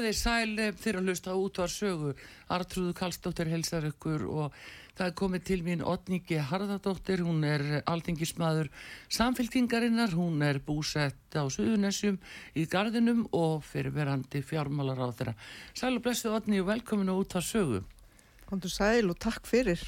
[0.00, 2.10] Komið þeir sæl fyrir að hlusta út á sögu
[2.48, 4.54] Artrúðu Kallstóttir helsar ykkur og
[4.96, 8.70] það er komið til mín Otningi Harðardóttir, hún er alþingismadur
[9.12, 12.16] samfélkingarinnar, hún er búsett á Suðunessjum
[12.56, 15.36] í gardinum og fyrirverandi fjármálar á þeirra.
[15.76, 17.84] Sæl og blessu Otni og velkominu út á sögu.
[18.48, 19.84] Kondur sæl og takk fyrir.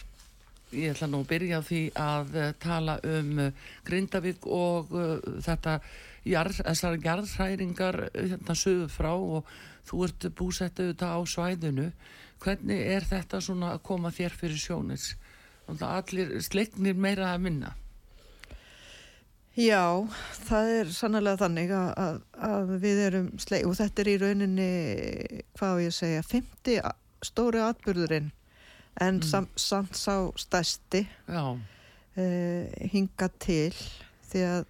[0.77, 3.53] Ég ætla nú að byrja á því að uh, tala um uh,
[3.89, 4.93] Grindavík og
[5.45, 5.81] þetta
[6.29, 9.49] jarð, þessar jarðhræringar hérna söðu frá og
[9.89, 11.93] þú ert búsettu auðvitað á svæðinu.
[12.43, 15.13] Hvernig er þetta svona að koma þér fyrir sjónis
[15.69, 17.77] allir sleiknir meira að minna.
[19.53, 20.09] Já,
[20.49, 24.69] það er sannlega þannig að, að, að við erum sleik og þetta er í rauninni
[25.59, 26.81] hvað ég segja, 50
[27.23, 28.31] stóri atbyrðurinn
[29.01, 29.27] en mm.
[29.29, 31.53] sam, samt sá stæsti uh,
[32.95, 33.75] hinga til
[34.31, 34.65] því að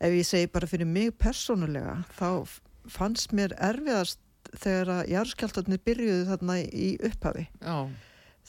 [0.00, 2.60] ef ég segi bara fyrir mig persónulega þá
[2.92, 4.20] fannst mér erfiðast
[4.58, 7.46] þegar að járskjáltarnir byrjuðu þarna í upphafi.
[7.60, 7.88] Já.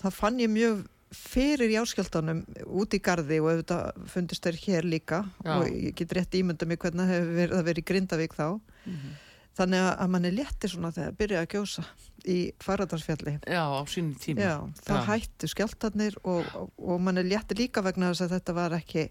[0.01, 5.25] það fann ég mjög fyrir járskjáltanum út í gardi og auðvitað fundist þeir hér líka
[5.43, 5.57] Já.
[5.57, 8.47] og ég get rétt ímynda mig hvernig það hefur verið í Grindavík þá.
[8.85, 9.17] Mm -hmm.
[9.59, 11.83] þannig að mann er létti svona þegar byrjaði að gjósa
[12.25, 14.41] í Faradarsfjalli Já, á sínum tíma.
[14.41, 18.53] Já, það hættu skjáltarnir og, og, og mann er létti líka vegna þess að þetta
[18.53, 19.09] var ekki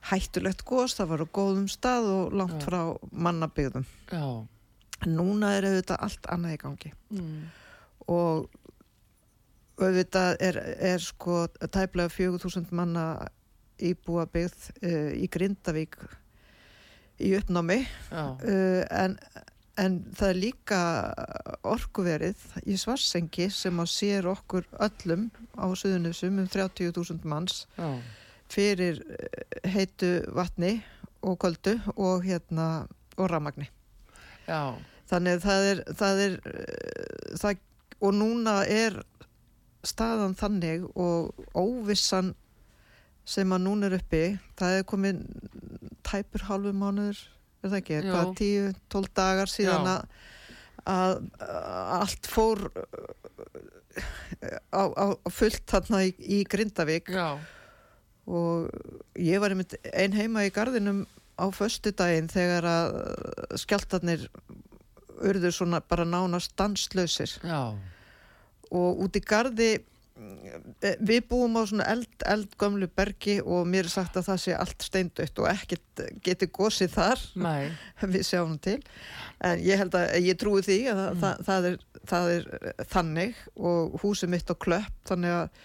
[0.00, 4.46] hættulegt gós, það var á góðum stað og langt frá mannabygðum Já
[5.06, 7.42] núna er auðvitað allt annað í gangi mm.
[8.10, 8.48] og
[9.78, 10.60] auðvitað er,
[10.94, 13.04] er sko tæplega 4000 manna
[13.78, 15.98] íbúa byggð uh, í Grindavík
[17.22, 19.16] í uppnámi uh, en,
[19.78, 20.80] en það er líka
[21.66, 27.90] orkuverið í Svarsengi sem að sér okkur öllum á Suðunusum um 30.000 manns Já.
[28.50, 30.78] fyrir eh, heitu vatni
[31.22, 32.88] og koldu og hérna
[33.18, 33.70] og ramagni
[34.48, 34.62] Já.
[35.08, 36.34] Þannig það er, það er
[37.40, 37.62] það,
[38.04, 38.98] og núna er
[39.86, 42.34] staðan þannig og óvissan
[43.28, 44.22] sem að núna er uppi,
[44.58, 45.20] það er komin
[46.06, 47.20] tæpur halvu mánuður,
[47.60, 50.16] er það ekki, hvað, tíu, tól dagar síðan að,
[50.88, 51.14] að
[51.98, 52.64] allt fór
[54.72, 57.36] á, á, á fullt þarna í, í Grindavík Já.
[58.28, 58.72] og
[59.20, 61.04] ég var einmitt ein heima í gardinum
[61.38, 62.96] á förstu daginn þegar að
[63.62, 64.26] skjáltarnir
[65.18, 67.74] urður svona bara nána stanslausir Já.
[68.70, 73.94] og út í gardi eh, við búum á svona eld, eldgömlu bergi og mér er
[73.94, 77.24] sagt að það sé allt steindött og ekkert geti gósið þar
[78.14, 78.78] við sjáum til
[79.38, 81.24] en ég held að ég trúi því að mm.
[81.24, 81.82] það, það, er,
[82.12, 82.48] það er
[82.94, 85.60] þannig og húsið mitt á klöpp þannig að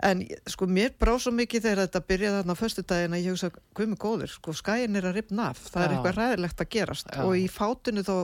[0.00, 3.34] en sko mér brá svo mikið þegar þetta byrjaði þarna á förstu daginn að ég
[3.34, 3.50] hugsa
[3.82, 5.84] með góður, sko skæin er að ripna af það Já.
[5.84, 7.20] er eitthvað ræðilegt að gerast Já.
[7.26, 8.16] og í fátinu þó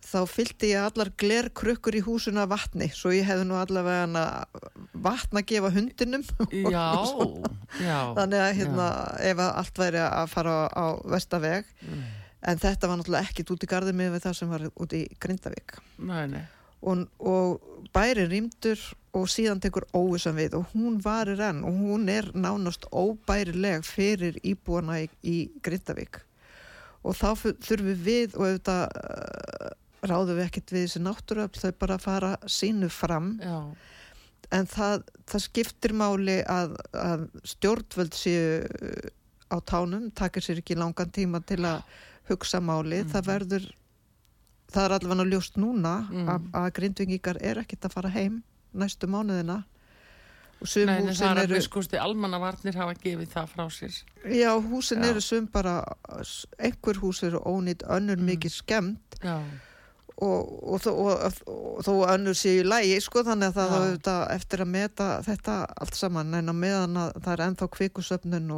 [0.00, 4.24] þá fylgdi ég allar glerkrukkur í húsuna vatni, svo ég hefði nú allavega
[4.96, 6.24] vatn að gefa hundinum
[6.74, 6.86] já,
[7.84, 8.86] já þannig að hérna,
[9.30, 12.06] ef allt væri að fara á, á vestaveg mm.
[12.52, 15.76] en þetta var náttúrulega ekkit út í gardið með það sem var út í Grindavík
[15.98, 16.42] nei, nei.
[16.80, 18.80] Og, og bæri rýmdur
[19.16, 24.38] og síðan tekur óvissan við og hún varir enn og hún er nánast óbærileg fyrir
[24.46, 26.20] íbúana í, í Grindavík
[27.02, 27.28] og þá
[27.64, 29.72] þurfum við og auðvitað
[30.06, 33.56] ráðum við ekkert við þessi náttúröfl þau bara fara sínu fram Já.
[34.56, 39.10] en það, það skiptir máli að, að stjórnvöld séu uh,
[39.50, 41.82] á tánum takir sér ekki langan tíma til að
[42.30, 43.10] hugsa máli, mm.
[43.10, 43.66] það verður
[44.70, 46.28] það er allavega ljóst núna mm.
[46.30, 48.38] að, að grindvingingar er ekkert að fara heim
[48.72, 49.62] næstu mánuðina.
[50.60, 53.94] Nei, það er að við skusti almannavarnir hafa gefið það frá sér.
[54.28, 55.08] Já, húsin Já.
[55.08, 55.78] eru sum bara
[56.60, 58.28] einhver hús eru ónýtt, önnur mm.
[58.28, 59.16] mikið skemmt.
[59.24, 59.38] Já.
[60.20, 64.24] Og, og, og, og þó önnur séu í lægi sko þannig að það er auðvitað
[64.34, 66.36] eftir að meta þetta allt saman.
[66.36, 68.52] En á meðan að það er ennþá kvikusöfnun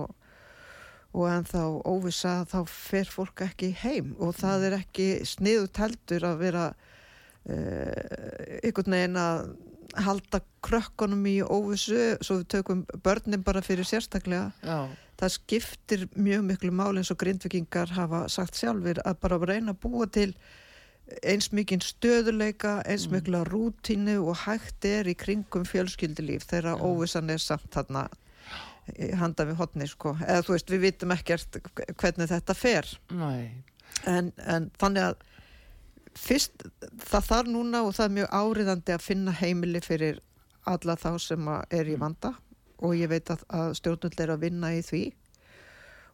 [1.12, 4.16] og ennþá óvisa þá fer fólk ekki heim.
[4.18, 9.52] Og það er ekki sniðut heldur að vera uh, einhvern veginn að
[9.96, 14.88] halda krökkunum í óvissu svo við tökum börnin bara fyrir sérstaklega Já.
[15.20, 19.82] það skiptir mjög miklu mál eins og grindvikingar hafa sagt sjálfur að bara reyna að
[19.84, 20.32] búa til
[21.26, 23.16] eins mikinn stöðuleika, eins mm.
[23.16, 26.78] mikla rútínu og hægt er í kringum fjölskyldilíf þegar ja.
[26.80, 28.06] óvissan er samt þarna
[29.18, 31.60] handa við hotni sko, eða þú veist við vitum ekkert
[32.00, 32.88] hvernig þetta fer
[34.10, 35.28] en, en þannig að
[36.18, 36.66] fyrst
[37.00, 40.20] það þarf núna og það er mjög áriðandi að finna heimili fyrir
[40.68, 42.02] alla þá sem er í mm.
[42.02, 42.34] vanda
[42.82, 45.02] og ég veit að, að stjórnul er að vinna í því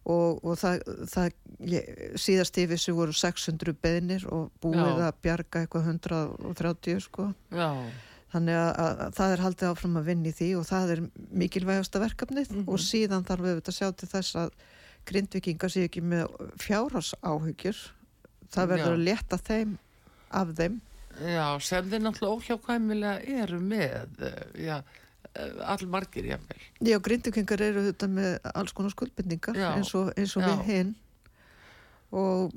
[0.09, 1.31] og, og það, það
[1.73, 1.89] ég,
[2.21, 5.09] síðast yfir þessu voru 600 beðnir og búið Já.
[5.09, 7.69] að bjarga eitthvað 130 sko Já.
[8.33, 11.05] þannig að, að, að það er haldið áfram að vinni því og það er
[11.43, 12.73] mikilvægasta verkefnið mm -hmm.
[12.73, 14.57] og síðan þarf við að sjá til þess að
[15.09, 17.85] grindvikingar sé ekki með fjárhásáhyggjur
[18.53, 18.97] það verður Já.
[18.97, 19.77] að leta þeim
[20.31, 20.81] af þeim
[21.19, 24.79] Já, sem þeir náttúrulega óhjákvæmilega eru með já
[25.39, 26.61] Eh, allmargir jáfnvel.
[26.83, 30.93] Já, grindukengar eru þetta með alls konar skuldbindningar eins og, eins og við hinn
[32.17, 32.55] og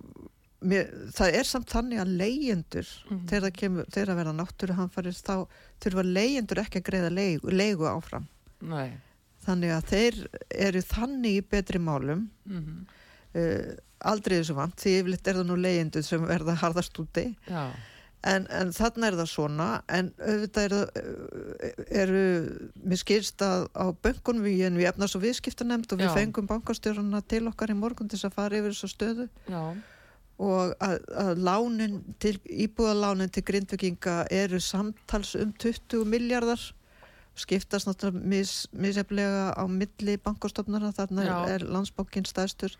[0.64, 3.52] mér, það er samt þannig að leyendur mm þegar
[3.92, 5.36] það verða náttúru hanfarist þá
[5.84, 8.26] þurfa leyendur ekki að greiða leigu, leigu áfram
[8.64, 8.96] Nei.
[9.46, 10.20] þannig að þeir
[10.70, 12.82] eru þannig í betri málum mm.
[13.38, 13.72] Uh,
[14.12, 17.30] aldrei þessu vant því yfirleitt er það nú leyendur sem verða harðast úti
[18.22, 20.81] En, en þannig er það svona, en auðvitað eru,
[21.89, 22.25] eru
[22.86, 26.13] mér skilst að á böngunum við, við efnast og viðskiptanemnd og við Já.
[26.19, 29.63] fengum bankastjórnuna til okkar í morgun til að fara yfir þessu stöðu Já.
[30.38, 36.62] og að, að lánin til, íbúðalánin til grindvikinga eru samtals um 20 miljardar,
[37.42, 41.38] skiptast náttúrulega mis, miseflega á milli bankastofnarna, þarna Já.
[41.56, 42.77] er landsbókin stærstur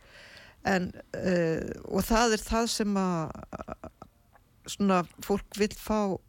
[0.68, 3.32] en uh, og það er það sem að
[4.70, 6.20] svona fólk vil fá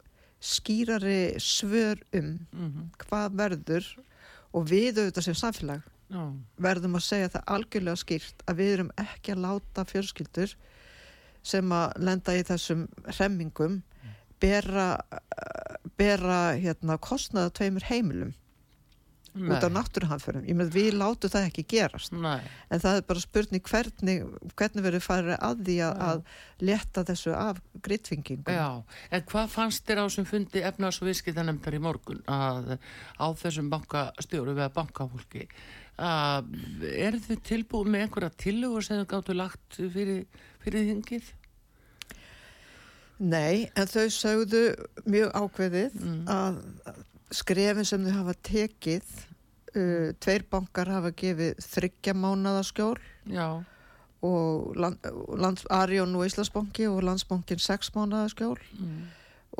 [0.43, 2.87] skýrari svör um mm -hmm.
[3.05, 3.85] hvað verður
[4.51, 5.81] og við auðvitað sem samfélag
[6.11, 6.33] oh.
[6.57, 10.55] verðum að segja það algjörlega skýrt að við erum ekki að láta fjölskyldur
[11.43, 13.81] sem að lenda í þessum hremmingum
[14.39, 14.87] bera,
[15.97, 18.33] bera hérna, kostnaða tveimur heimilum
[19.33, 19.49] Nei.
[19.49, 22.37] út af náttúruhanförum ég með við látu það ekki gerast Nei.
[22.69, 27.33] en það er bara spurning hvernig hvernig verður farið að því að, að leta þessu
[27.33, 28.67] af grittfingingum Já,
[29.09, 33.71] en hvað fannst þér á sem fundi efnars og viðskiptanemndar í morgun að á þessum
[33.73, 35.47] bankastjóru við að bankafólki
[35.97, 36.51] að
[36.89, 40.27] er þið tilbúið með einhverja tilugur sem þau gáttu lagt fyrir,
[40.61, 41.31] fyrir þingið?
[43.23, 44.63] Nei, en þau sögðu
[45.05, 46.21] mjög ákveðið mm.
[46.33, 46.61] að
[47.33, 49.11] skrefin sem þau hafa tekið
[49.75, 52.97] uh, tveir bankar hafa gefið þryggja mánadaskjól
[54.23, 55.03] og land,
[55.35, 59.01] land, Arjón og Íslandsbanki og Landsbankin sex mánadaskjól mm.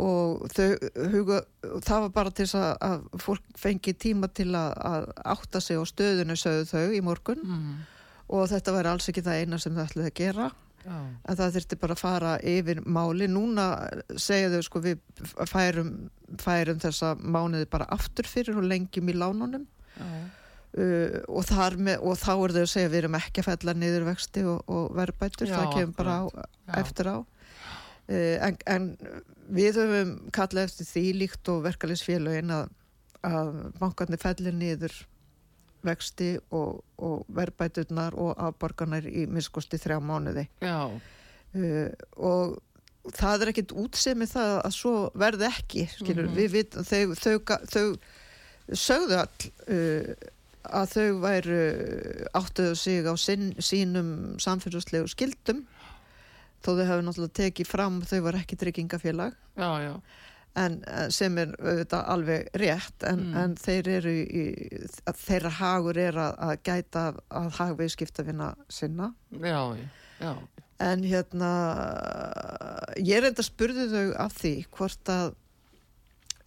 [0.04, 0.70] og þau
[1.12, 1.42] huga,
[1.84, 5.84] það var bara til að, að fólk fengi tíma til að, að átta sig á
[5.90, 7.74] stöðinu sögðu þau í morgun mm.
[8.38, 10.52] og þetta væri alls ekki það eina sem þau ætlaði að gera
[10.90, 13.68] En það þurfti bara að fara yfir máli núna
[14.20, 15.02] segja þau sko við
[15.50, 15.92] færum,
[16.42, 19.68] færum þessa mánuði bara aftur fyrir og lengjum í lánunum.
[20.74, 21.46] Uh, og,
[21.78, 24.64] með, og þá er þau að segja við erum ekki að fella niður vexti og,
[24.74, 26.24] og verðbætur, það kemur bara á,
[26.82, 27.18] eftir á.
[28.10, 28.88] Uh, en, en
[29.54, 32.74] við höfum kallað eftir því líkt og verkefliðsfélagin að,
[33.30, 34.98] að bankarnir fellir niður
[35.84, 40.48] vexti og, og verðbæturnar og afborgarnar í miskusti þrjá mánuði.
[41.54, 42.60] Uh, og
[43.14, 46.54] það er ekkit útsemið það að svo verði ekki skilur, mm -hmm.
[46.54, 50.32] við, þau, þau, þau sögðu all uh,
[50.64, 51.64] að þau væru
[52.40, 55.66] áttuðu sig á sín, sínum samfélagslegu skildum
[56.64, 59.36] þó þau hefur náttúrulega tekið fram þau var ekki tryggingafélag.
[59.60, 59.94] Já já
[60.54, 63.38] En, eh, sem er auðvitað alveg rétt en, mm.
[63.42, 64.44] en þeir eru í,
[65.24, 69.10] þeirra hagur er að, að gæta að hagvegi skiptafina sinna
[69.42, 69.58] já,
[70.22, 70.34] já.
[70.86, 71.50] en hérna
[73.02, 75.34] ég er enda að spurðu þau af því hvort að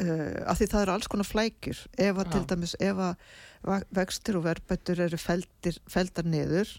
[0.03, 2.33] uh, af því það eru alls konar flækjur ef að já.
[2.35, 3.29] til dæmis ef að
[3.97, 6.71] vextir og verbættur eru feldir, feldar niður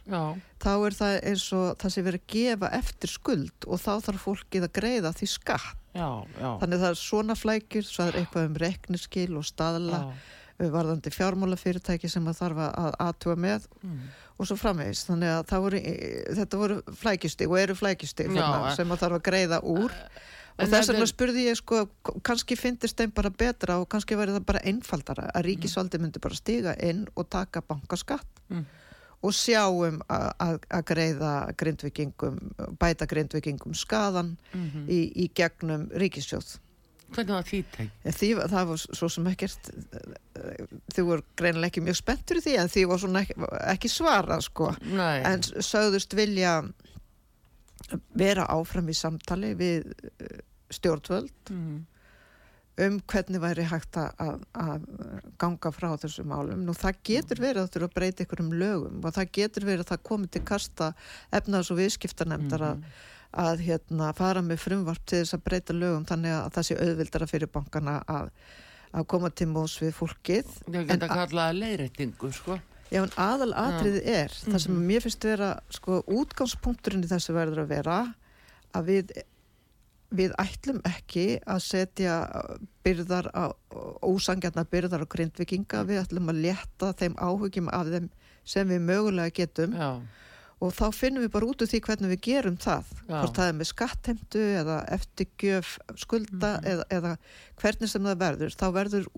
[0.63, 4.23] þá er það eins og það sem verður að gefa eftir skuld og þá þarf
[4.27, 6.49] fólkið að greiða því skatt já, já.
[6.61, 10.69] þannig það er svona flækjur svo er eitthvað um rekniskil og staðla já.
[10.77, 13.99] varðandi fjármálafyrirtæki sem það þarf að aðtúa með mm.
[14.37, 15.83] og svo framvegist þannig að voru,
[16.39, 19.93] þetta voru flækjusti og eru flækjusti sem það þarf að greiða úr
[20.57, 21.83] og þess vegna spurði ég sko
[22.25, 26.37] kannski finnist þeim bara betra og kannski verði það bara einfaldara að ríkisvaldi myndi bara
[26.37, 28.63] stiga inn og taka bankaskatt mm.
[29.21, 32.39] og sjáum að greiða grindvikingum,
[32.79, 34.87] bæta grindvikingum skadan mm -hmm.
[34.89, 36.57] í, í gegnum ríkisjóð
[37.07, 37.91] Hvernig var því teg?
[38.03, 39.69] Því, það var svo sem ekkert
[40.95, 43.37] þau voru greinilega ekki mjög spenntur í því en því var svona ekki,
[43.71, 45.21] ekki svara sko Nei.
[45.23, 46.57] en sögðust vilja
[48.17, 50.39] vera áfram í samtali við eh,
[50.73, 51.75] stjórnvöld mm.
[52.85, 54.87] um hvernig væri hægt að, að
[55.39, 56.65] ganga frá þessu málum.
[56.67, 59.85] Nú það getur verið að þurfa að breyta ykkur um lögum og það getur verið
[59.85, 60.91] að það komi til kasta
[61.39, 62.85] efnaðs og viðskiptarnemndar mm.
[62.85, 63.03] að,
[63.47, 67.29] að hérna, fara með frumvarp til þess að breyta lögum þannig að það sé auðvildara
[67.31, 68.33] fyrir bankana að,
[68.91, 70.57] að koma til mós við fólkið.
[70.67, 72.59] Það geta kallaða leiðrættingu sko.
[72.87, 74.51] Já, en aðal atriði er, mm -hmm.
[74.53, 74.85] það sem mhm.
[74.87, 77.97] mér finnst vera, sko, útgangspunkturinn í þessu verður að vera
[78.75, 79.11] að við,
[80.09, 82.19] við ætlum ekki að setja
[82.85, 83.51] byrðar, á,
[84.01, 88.09] ósangjarnar byrðar á grindvikinga, við ætlum að leta þeim áhugjum af þeim
[88.47, 89.99] sem við mögulega getum Já.
[90.63, 93.19] og þá finnum við bara út úr því hvernig við gerum það, Já.
[93.19, 96.71] hvort það er með skattheimtu eða eftirgjöf skulda mm -hmm.
[96.71, 97.17] eða, eða
[97.59, 99.09] hvernig sem það verður, þá verður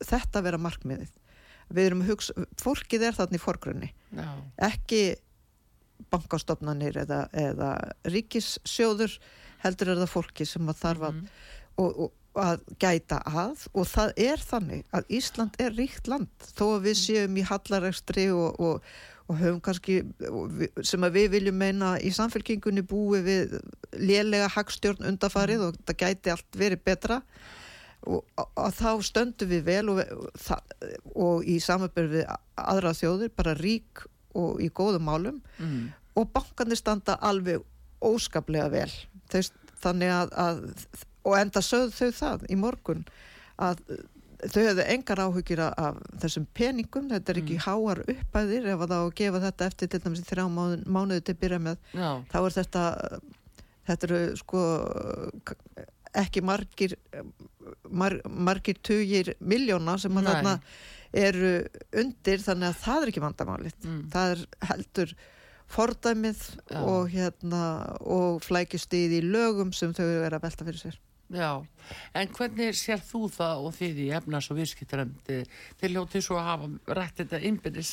[0.00, 1.12] þetta vera markmiðið
[1.68, 3.90] við erum að hugsa, fólkið er þarna í forgrunni.
[4.18, 4.28] No.
[4.56, 5.02] ekki
[6.08, 7.72] bankastofnanir eða, eða
[8.08, 9.18] ríkissjóður
[9.64, 13.86] heldur er það fólki sem að þarf að, mm og, og, að gæta að og
[13.90, 16.48] það er þannig að Ísland er ríkt land.
[16.54, 18.60] Þó að við séum í hallaregstri og,
[19.28, 20.00] og höfum kannski
[20.86, 23.58] sem að við viljum meina í samfélkingunni búi við
[23.98, 27.20] lélega hagstjórn undafarið og það gæti allt verið betra
[28.06, 30.74] og þá stöndum við vel og, og,
[31.18, 32.28] og í samanbyrð við
[32.62, 34.04] aðra þjóður, bara rík
[34.38, 35.88] og í góðum málum mm.
[36.18, 37.64] og bankanir standa alveg
[38.04, 38.90] óskaplega vel
[39.28, 39.52] Þess,
[39.82, 40.60] þannig að, að
[41.28, 43.02] og enda sögðu þau það í morgun
[43.60, 43.82] að
[44.38, 47.64] þau hefðu engar áhugir af þessum peningum, þetta er ekki mm.
[47.66, 50.44] háar uppæðir ef að þá gefa þetta eftir til dæmis í þrjá
[50.86, 52.10] mánuði til að byrja með Já.
[52.30, 52.84] þá er þetta
[53.88, 54.62] þetta eru sko
[56.16, 56.94] ekki margir
[57.90, 60.54] mar, margir tugir miljóna sem að þarna
[61.16, 61.52] eru
[61.96, 64.00] undir þannig að það er ekki vandamálið mm.
[64.12, 65.12] það er heldur
[65.68, 66.80] fordæmið Já.
[66.80, 67.64] og hérna
[68.00, 70.98] og flækist í lögum sem þau eru að velta fyrir sér
[71.28, 71.60] Já,
[72.16, 75.42] en hvernig sér þú það og þið í efnas og viðskiptaröndi
[75.76, 77.90] til hljótið svo að hafa rætt þetta innbyrðis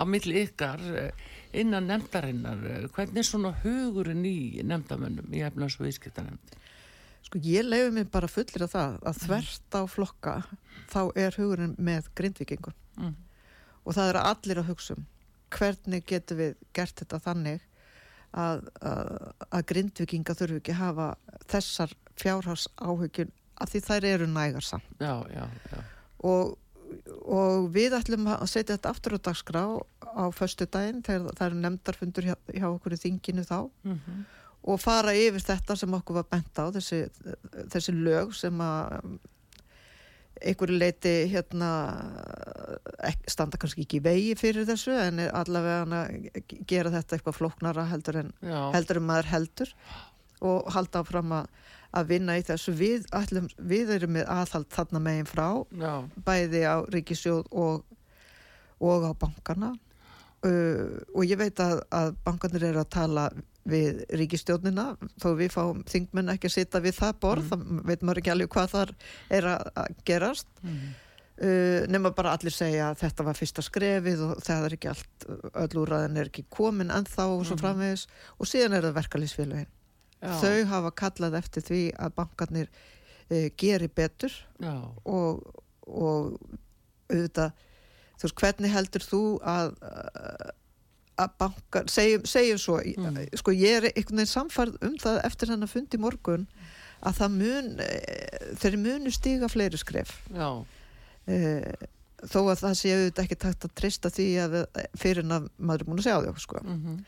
[0.00, 1.26] á milli ykkar eh,
[1.60, 6.62] innan nefndarinnar hvernig er svona hugurinn í nefndamönnum í efnas og viðskiptaröndi?
[7.24, 10.34] Sko ég leiði mig bara fullir af það að þvert á flokka
[10.92, 13.14] þá er hugurinn með grindvikingun mm.
[13.84, 15.06] og það er að allir að hugsa um
[15.54, 17.62] hvernig getur við gert þetta þannig
[18.34, 19.14] að, að,
[19.48, 21.08] að grindvikinga þurfu ekki hafa
[21.48, 25.80] þessar fjárhás áhugjun að því þær eru nægar samt já, já, já.
[26.26, 26.54] Og,
[27.24, 29.64] og við ætlum að setja þetta aftur á dagskrá
[30.04, 34.24] á förstu daginn þegar það eru nefndarfundur hjá, hjá okkur í þinginu þá mm -hmm
[34.64, 37.04] og fara yfir þetta sem okkur var bent á þessi,
[37.72, 39.18] þessi lög sem að
[40.44, 41.68] einhverju leiti hérna
[43.30, 47.86] standa kannski ekki í vegi fyrir þessu en er allavega að gera þetta eitthvað flóknara
[47.92, 48.32] heldur en,
[48.74, 49.72] heldur en maður heldur
[50.44, 51.46] og halda áfram að,
[51.96, 52.74] að vinna í þessu.
[52.76, 55.46] Við, ætlum, við erum með aðhald þarna megin frá
[55.78, 55.92] Já.
[56.26, 57.84] bæði á ríkisjóð og,
[58.84, 59.72] og á bankana
[60.44, 63.28] uh, og ég veit að, að bankanir eru að tala
[63.68, 64.90] við ríkistjónina
[65.22, 67.78] þó við fáum þingmenn ekki að sita við það borð, mm.
[67.80, 68.92] þá veit maður ekki alveg hvað þar
[69.38, 70.80] er að gerast mm.
[71.46, 75.28] uh, nema bara allir segja að þetta var fyrsta skrefið og það er ekki allt,
[75.64, 77.62] öll úrraðin er ekki komin ennþá og svo mm.
[77.64, 79.72] framvegis og síðan er það verkalýsfélagin
[80.24, 84.36] þau hafa kallað eftir því að bankarnir uh, geri betur
[85.04, 85.40] og,
[85.84, 86.36] og
[87.08, 87.64] auðvitað
[88.18, 89.74] þú veist hvernig heldur þú að
[91.20, 93.18] að bankar, segjum, segjum svo mm.
[93.38, 96.46] sko ég er einhvern veginn samfarð um það eftir hann að fundi morgun
[97.04, 101.38] að það mun eh, þeir munu stíga fleiri skref e,
[102.24, 104.58] þó að það sé auðvitað ekki takt að trista því að
[104.98, 106.62] fyrir að maður er múin að segja á því sko.
[106.64, 107.00] mm -hmm.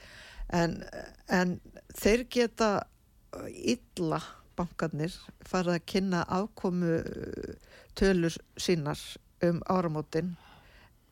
[0.60, 0.76] en,
[1.40, 1.60] en
[1.96, 2.70] þeir geta
[3.74, 4.22] illa
[4.56, 7.00] bankarnir fara að kynna afkomu
[7.98, 9.00] tölur sínar
[9.42, 10.36] um áramótin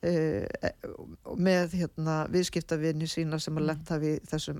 [0.04, 3.68] með hérna, viðskiptavinni sína sem að mm.
[3.70, 4.58] lenda við þessum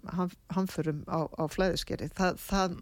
[0.54, 2.78] hamförum á, á flæðiskeri það, það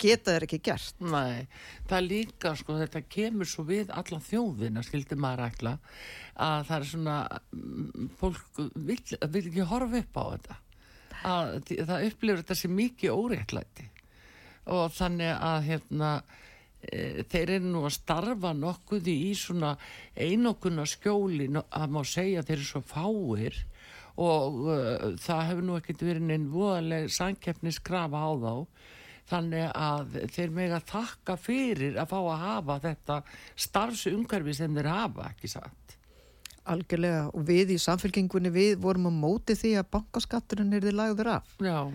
[0.00, 1.00] geta þeir ekki gert.
[1.00, 1.46] Nei,
[1.88, 5.74] það líka sko þetta kemur svo við alla þjóðina skildi maður ætla
[6.44, 7.16] að það er svona
[7.56, 9.00] mm, fólk vil,
[9.32, 10.58] vil ekki horfa upp á þetta.
[11.26, 11.54] Að
[11.88, 13.86] það upplifur þetta sem mikið óréttlæti.
[14.76, 16.10] Og þannig að hérna
[16.86, 19.72] þeir eru nú að starfa nokkuð í svona
[20.14, 23.64] einokuna skjóli að má segja þeir eru svo fáir
[24.16, 28.54] og uh, það hefur nú ekkert verið einn voðaleg sankeppniskrafa á þá.
[29.26, 33.16] Þannig að þeir mega þakka fyrir að fá að hafa þetta
[33.58, 35.96] starfsumkarfi sem þeir hafa, ekki satt?
[36.70, 37.24] Algjörlega.
[37.34, 41.56] Og við í samfélkingunni við vorum á móti því að bankaskatturinn er þið lagður af.
[41.58, 41.90] Já.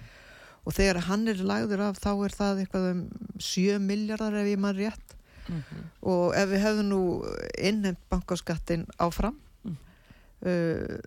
[0.65, 3.01] Og þegar hann er lagður af þá er það eitthvað um
[3.41, 5.15] 7 miljardar ef ég mann rétt
[5.47, 5.87] mm -hmm.
[6.01, 7.01] og ef við hefðum nú
[7.57, 9.77] innhemmt bankaskattin áfram mm.
[10.45, 10.99] uh,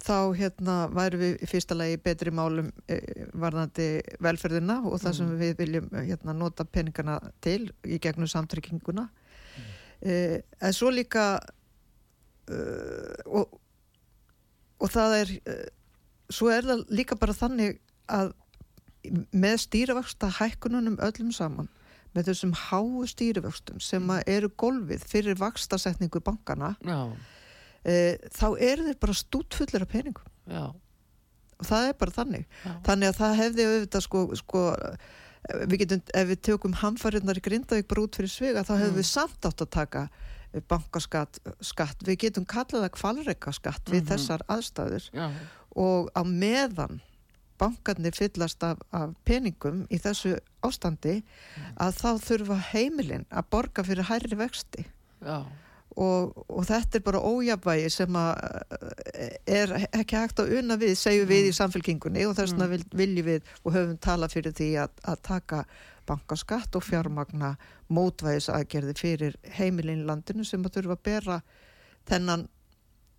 [0.00, 5.18] þá hérna væri við í fyrsta lagi betri málum uh, varðandi velferðina og það mm.
[5.18, 9.08] sem við viljum hérna, nota peningana til í gegnum samtrykkinguna
[10.06, 11.40] uh, en svo líka
[12.50, 13.60] uh, og,
[14.78, 15.68] og það er uh,
[16.30, 18.32] svo er það líka bara þannig að
[19.32, 21.70] með stýrivaksta hækkununum öllum saman
[22.16, 27.12] með þessum háu stýrivöxtum sem eru golfið fyrir vakstasetningu bankana uh,
[27.84, 30.66] þá eru þeir bara stútfullir af peningum Já.
[31.60, 32.72] og það er bara þannig Já.
[32.88, 34.64] þannig að það hefði auðvitað sko, sko
[35.70, 38.98] við getum, ef við tökum hamfarinnar í Grindavík bara út fyrir svega þá hefðu mm.
[38.98, 40.08] við samt átt að taka
[40.68, 42.02] bankaskatt, skatt.
[42.02, 44.10] við getum kallað það kvalreikaskatt við mm -hmm.
[44.10, 45.28] þessar aðstæður Já.
[45.78, 46.98] og á meðan
[47.60, 50.36] bankarnir fyllast af, af peningum í þessu
[50.66, 51.72] ástandi mm.
[51.86, 54.86] að þá þurfa heimilinn að borga fyrir hærri vexti
[56.00, 58.32] og, og þetta er bara ójabægi sem að
[59.50, 61.32] er ekki hægt að unna við, segjum mm.
[61.34, 62.92] við í samfélkingunni og þess vegna mm.
[63.02, 65.64] viljum við og höfum talað fyrir því að, að taka
[66.10, 67.54] bankaskatt og fjármagna
[67.92, 71.42] mótvæðisaðgerði fyrir heimilin í landinu sem að þurfa að bera
[72.10, 72.48] þennan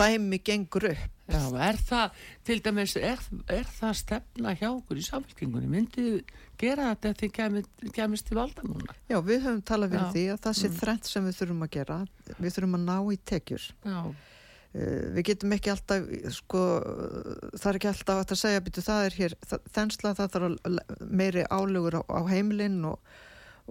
[0.02, 3.20] dæmi gengur upp Já, er það, til dæmis, er,
[3.52, 5.68] er það stefna hjá okkur í samfélkingunni?
[5.74, 6.14] Myndið
[6.60, 8.96] gera þetta ef þið kemist, kemist til valda núna?
[9.12, 10.14] Já, við höfum talað fyrir Já.
[10.14, 10.78] því að það sé mm.
[10.80, 12.00] þrengt sem við þurfum að gera.
[12.38, 13.68] Við þurfum að ná í tekjur.
[13.84, 14.00] Já.
[14.08, 16.64] Uh, við getum ekki alltaf, sko,
[17.58, 19.38] það er ekki alltaf að segja, býtu, það er hér,
[19.76, 23.18] þensla, það þarf meiri álugur á, á heimilinn og,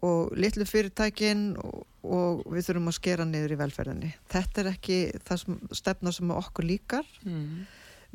[0.05, 4.13] og litlu fyrirtækin og, og við þurfum að skera niður í velferðinni.
[4.33, 7.09] Þetta er ekki það sem, stefna sem okkur líkar.
[7.25, 7.63] Mm.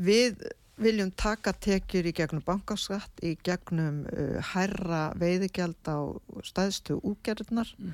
[0.02, 0.44] Við
[0.82, 6.00] viljum taka tekjur í gegnum bankaskatt, í gegnum uh, herra veiðigjald á
[6.48, 7.92] staðstu úgerðnar mm.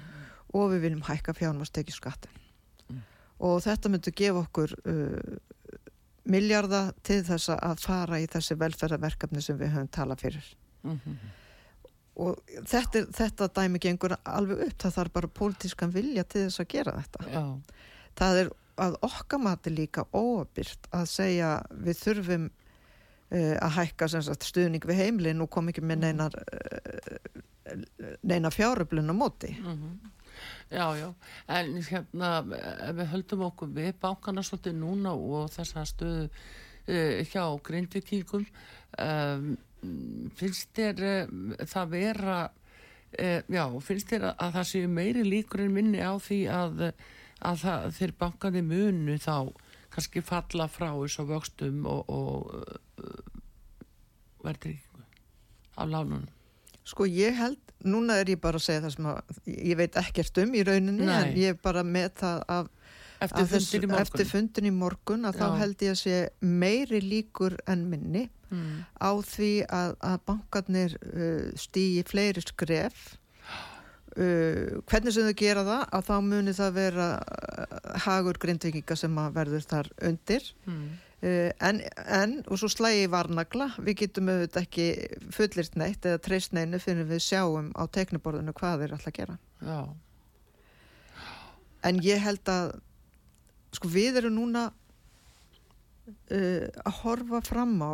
[0.56, 2.44] og við viljum hækka fjármastekjuskattin.
[2.92, 3.02] Mm.
[3.48, 5.36] Og þetta myndur gefa okkur uh,
[6.28, 10.56] miljarda til þess að fara í þessi velferðarverkefni sem við höfum talað fyrir.
[10.84, 11.37] -hmm.
[12.18, 16.72] Og þetta, þetta dæmi gengur alveg upp, það þarf bara pólitískan vilja til þess að
[16.72, 17.28] gera þetta.
[17.34, 17.44] Já.
[18.18, 24.86] Það er að okkamati líka óabyrt að segja við þurfum uh, að hækka sagt, stuðning
[24.88, 26.06] við heimlin og kom ekki með mhm.
[26.06, 27.42] neinar uh,
[28.24, 30.14] neina fjáröflun á móti mm -hmm.
[30.70, 31.14] Já, já,
[31.48, 32.46] en hérna
[32.90, 36.30] ef við höldum okkur við bákana svolítið núna og þessa stöðu
[36.88, 38.46] uh, hjá grindvikingum
[39.00, 39.58] um,
[40.38, 41.30] finnst þér
[41.70, 42.40] það vera
[43.14, 46.84] e, já, finnst þér að, að það séu meiri líkur en minni á því að,
[47.46, 49.38] að það, þeir bankandi munu þá
[49.94, 52.52] kannski falla frá þessu vöxtum og, og
[53.02, 53.38] uh,
[54.46, 54.76] verður
[55.78, 56.28] af lánunum
[56.88, 60.40] Sko ég held, núna er ég bara að segja það sem að ég veit ekkert
[60.40, 61.16] um í rauninni Nei.
[61.18, 62.70] en ég er bara með það af
[63.24, 65.40] eftir fundin morgun, eftir fundin í morgun að Já.
[65.42, 68.76] þá held ég að sé meiri líkur en minni mm.
[69.02, 73.18] á því að, að bankarnir uh, stýji fleiri skref
[74.18, 79.20] uh, hvernig sem þau gera það að þá muni það vera uh, hagur grindvikinga sem
[79.36, 80.88] verður þar undir mm.
[81.18, 81.80] Uh, en,
[82.14, 84.84] en, og svo slægi varnagla við getum auðvitað ekki
[85.34, 89.80] fullist neitt eða treyst neinu fyrir við sjáum á tekniborðinu hvað þeir alltaf gera Já.
[91.90, 92.70] en ég held að
[93.78, 94.68] sko við erum núna
[96.10, 97.94] uh, að horfa fram á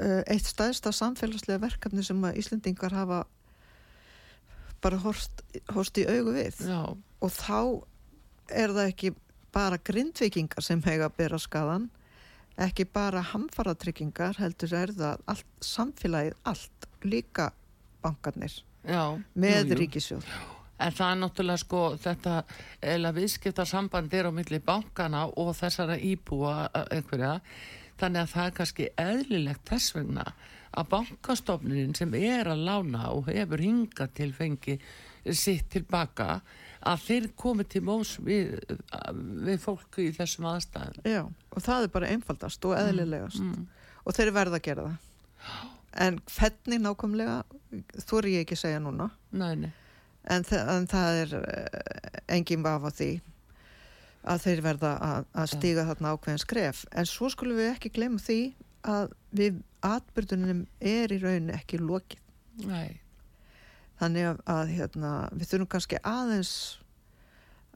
[0.00, 3.24] uh, eitt staðsta samfélagslega verkefni sem að Íslendingar hafa
[4.80, 5.42] bara horst,
[5.74, 6.62] horst í augu við.
[6.64, 6.82] Já.
[6.96, 7.84] og þá
[8.50, 9.10] er það ekki
[9.54, 11.88] bara grindvikingar sem hega að bera skadan
[12.60, 17.50] ekki bara hamfaratryggingar heldur er það allt, samfélagið allt líka
[18.04, 20.26] bankarnir Já, með ríkisjóð
[20.80, 22.36] En það er náttúrulega sko þetta
[22.94, 27.36] eða viðskipta samband er á milli bankana og þessara íbúa einhverja.
[28.00, 30.24] Þannig að það er kannski eðlilegt þess vegna
[30.70, 34.78] að bankastofnin sem er að lána og hefur hingað til fengi
[35.36, 36.38] sitt tilbaka
[36.88, 38.54] að þeir komi til mós við,
[39.44, 41.02] við fólku í þessum aðstæðum.
[41.04, 43.42] Já, og það er bara einfaldast og eðlilegast.
[43.42, 43.98] mm, mm.
[44.06, 45.68] og þeir verða að gera það.
[46.00, 47.42] En fenni nákvæmlega
[48.06, 49.10] þú er ég ekki að segja núna.
[49.34, 49.72] Nei, nei.
[50.28, 53.10] En, en það er eh, engin vafa því
[54.28, 56.82] að þeir verða að, að stíga þarna ákveðin skref.
[56.92, 58.40] En svo skulum við ekki glemja því
[58.90, 62.20] að við atbyrðunum er í raun ekki lókið
[62.68, 63.00] Nei.
[64.00, 66.52] Þannig að, að hérna, við þurfum kannski aðeins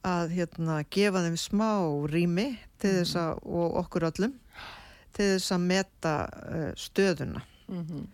[0.05, 1.71] að hérna, gefa þeim smá
[2.13, 2.49] rými
[2.83, 4.35] til þess að, og okkur öllum
[5.17, 7.45] til þess að meta uh, stöðuna.
[7.69, 8.07] Mm -hmm.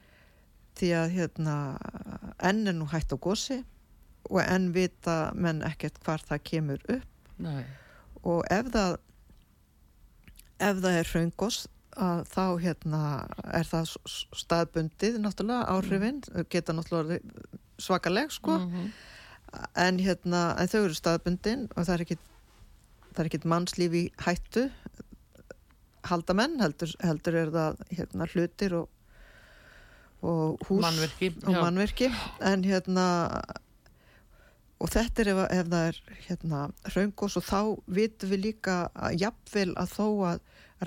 [0.79, 1.55] því að hérna,
[2.39, 3.65] enn er nú hægt á gósi
[4.31, 7.65] og enn vita menn ekkert hvar það kemur upp Nei.
[8.23, 8.97] og ef það
[10.61, 11.61] ef það er hraungos
[12.01, 13.03] að þá hérna
[13.59, 13.95] er það
[14.43, 16.49] staðbundið náttúrulega áhrifin mm.
[16.53, 17.21] geta náttúrulega
[17.81, 18.91] svakaleg sko mm -hmm.
[19.75, 22.25] en hérna en þau eru staðbundin og það er ekkit
[23.11, 24.71] það er ekkit mannslífi hættu
[26.03, 28.89] haldamenn heldur, heldur er það hérna hlutir og,
[30.23, 33.07] og hús mannverki, og mannverki en hérna
[34.81, 36.63] og þetta er ef, ef það er hérna
[36.95, 37.61] raungos og þá
[37.99, 40.41] vitum við líka að jafnvel að þó að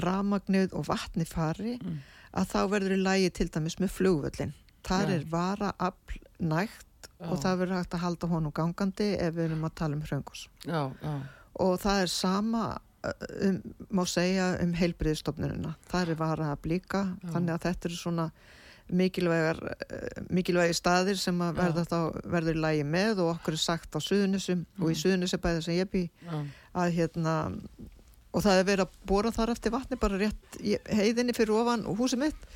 [0.03, 1.99] ramagnið og vatni fari mm.
[2.39, 4.55] að þá verður í lægi til dæmis með flugvöllin
[4.87, 5.17] þar ja.
[5.17, 7.27] er vara afl nægt já.
[7.29, 10.47] og það verður hægt að halda honum gangandi ef við erum að tala um hröngus
[10.73, 12.63] og það er sama
[13.05, 13.61] um,
[13.93, 18.27] má segja um heilbriðstofnununa það er vara að blíka þannig að þetta eru svona
[18.93, 21.97] mikilvægi staðir sem að verða þá
[22.35, 24.77] verður í lægi með og okkur er sagt á suðunisum mm.
[24.81, 25.01] og í mm.
[25.01, 26.03] suðunisabæði sem ég bý
[26.73, 27.35] að hérna
[28.33, 30.57] og það er verið að bóra þar eftir vatni bara rétt
[30.89, 32.47] heiðinni fyrir ofan húsið mitt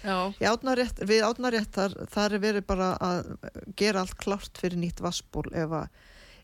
[0.41, 3.33] átnarétt, við átnarétt þar, þar er verið bara að
[3.77, 5.91] gera allt klart fyrir nýtt vassból ef að,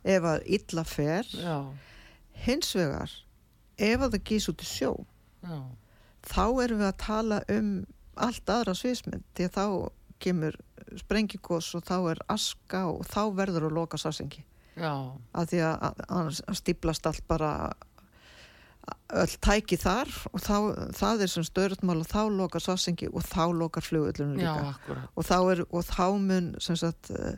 [0.03, 1.58] ef að illa fer Já.
[2.45, 3.17] hins vegar
[3.77, 4.93] ef að það gís út í sjó
[5.41, 5.58] Já.
[6.29, 7.73] þá erum við að tala um
[8.15, 9.65] allt aðra sviðsmynd því að þá
[10.23, 10.58] kemur
[10.99, 14.43] sprengikos og þá er aska og þá verður að loka sassengi
[15.34, 17.49] að því að, að, stíplast allt bara
[19.13, 20.56] öll tæki þar og þá,
[20.97, 24.73] það er sem stöðröldmál og þá lokar sásengi og þá lokar flugullunum líka.
[24.73, 27.38] Já, og, þá er, og þá mun sagt, eh,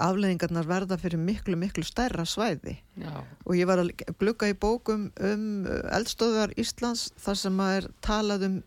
[0.00, 2.78] afleðingarnar verða fyrir miklu miklu stærra svæði.
[2.98, 3.22] Já.
[3.44, 5.46] og ég var að glukka í bókum um
[5.92, 8.60] eldstöðar Íslands þar sem að er talað um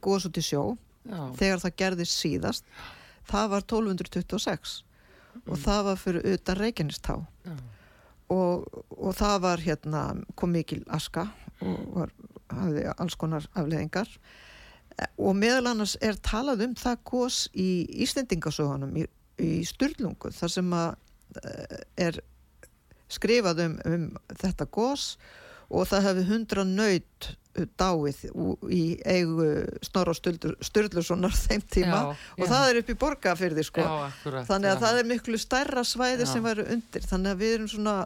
[0.00, 0.62] góðs út í sjó
[1.04, 1.20] Já.
[1.36, 2.64] þegar það gerðist síðast
[3.30, 5.42] það var 1226 mm.
[5.46, 7.16] og það var fyrir utan Reykjanestá
[8.30, 10.04] og, og það var hérna
[10.38, 11.28] kom mikil aska
[11.60, 12.14] og var,
[12.52, 14.10] hafði alls konar afleðingar
[15.16, 17.70] og meðal annars er talað um það gós í
[18.04, 19.06] Íslendingasögunum í,
[19.40, 20.90] í Sturlungu þar sem að
[21.40, 21.78] eh,
[22.08, 22.20] er
[23.10, 24.08] skrifað um, um
[24.40, 25.14] þetta gós
[25.70, 27.30] og það hefði hundra nöyt
[27.80, 28.22] dáið
[28.72, 29.48] í eigu
[29.84, 32.50] Snorra Sturlusonar þeim tíma já, og já.
[32.52, 33.88] það er upp í borgafyrði sko.
[34.48, 37.98] þannig að það er miklu stærra svæði sem væri undir þannig að við erum svona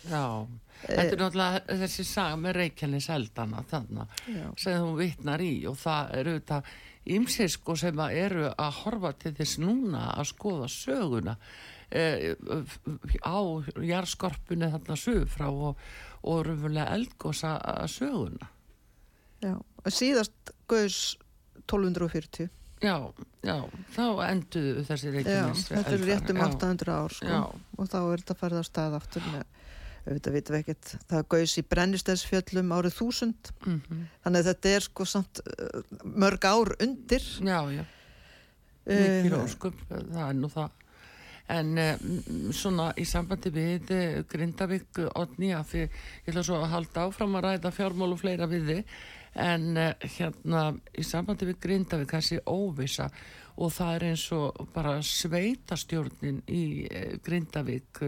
[0.00, 0.46] Já,
[0.86, 4.22] þetta er náttúrulega þessi saga með Reykjanes eldana þannig
[4.60, 6.70] sem hún vittnar í og það er auðvitað
[7.16, 11.36] ymsið sko sem að eru að horfa til þess núna að skoða söguna
[11.90, 12.34] e,
[13.24, 13.38] á
[13.90, 15.84] jærskorpunni þarna sög frá og,
[16.22, 17.56] og röfulega eldgósa
[17.90, 18.50] söguna
[19.40, 19.54] Já,
[19.88, 21.00] síðast gauðs
[21.66, 22.50] 1240
[22.80, 22.96] Já,
[23.44, 23.56] já,
[23.92, 27.40] þá enduðu þessi reykjumis Já, þetta er rétt um 800 ár sko,
[27.76, 29.48] og þá er þetta farið á stað aftur með
[30.06, 33.52] auðvitað vitum við ekkert, það gauðs í brennistæðsfjöllum árið þúsund.
[33.66, 34.04] Mm -hmm.
[34.24, 37.24] þannig að þetta er sko samt uh, mörg ár undir.
[37.44, 37.84] Já, já.
[38.86, 40.70] Mikið uh, óskum, það er nú það.
[41.50, 46.70] En um, svona í sambandi við uh, Grindavík Odni að því ég ætla svo að
[46.74, 48.84] halda áfram að ræða fjármál og fleira við þið
[49.34, 50.64] en uh, hérna
[50.98, 53.10] í sambandi við Grindavík þessi óvisa
[53.60, 58.02] og það er eins og bara sveitastjórnin í uh, Grindavík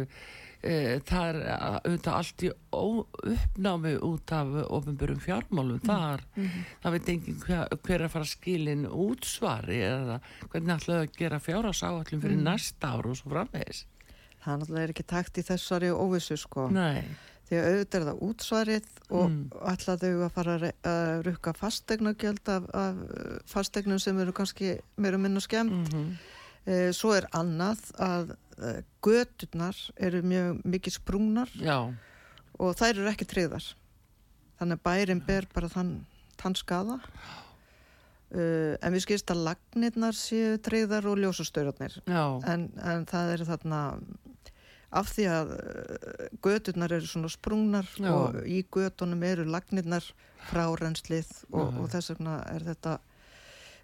[0.63, 0.75] e,
[1.07, 1.39] það er
[1.83, 5.87] auðvitað allt í uppnámi út af ofinbjörgum fjármálum mm.
[5.87, 6.69] þar mm -hmm.
[6.83, 11.41] það veit engin hver, hver er að fara skilin útsvari eða hvernig ætlaðu að gera
[11.41, 12.45] fjárhásáallum fyrir mm.
[12.45, 13.87] næsta ár og svo framvegis
[14.43, 17.05] Það náttúrulega er ekki takt í þessari óvissu sko Nei.
[17.53, 19.41] Því að auðvitað er það útsvarið og mm.
[19.75, 23.03] ætlaðu að fara að rukka fastegnagjöld af, af
[23.53, 26.15] fastegnum sem eru kannski meira minna skemmt -hmm.
[26.65, 31.91] e, svo er annað að Eh, göturnar eru mjög mikið sprungnar Já.
[32.61, 33.65] og þær eru ekki treyðar
[34.61, 35.95] þannig að bærin ber bara þann,
[36.39, 36.99] þann skada
[38.37, 43.81] uh, en við skilst að lagnirnar séu treyðar og ljósastöðarnir en, en það eru þarna
[44.93, 48.11] af því að uh, göturnar eru svona sprungnar Já.
[48.13, 50.05] og í götunum eru lagnirnar
[50.51, 52.97] frárennslið og, og þess vegna er þetta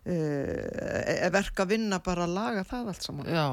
[0.08, 3.30] uh, verka að vinna bara að laga það allt saman.
[3.32, 3.46] Já.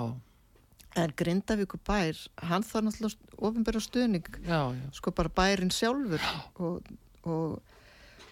[0.96, 4.86] En Grindavíku bær, hann þarf náttúrulega ofinbæra stuðning, já, já.
[4.96, 6.24] sko bara bærin sjálfur.
[6.56, 6.88] Og,
[7.28, 7.58] og,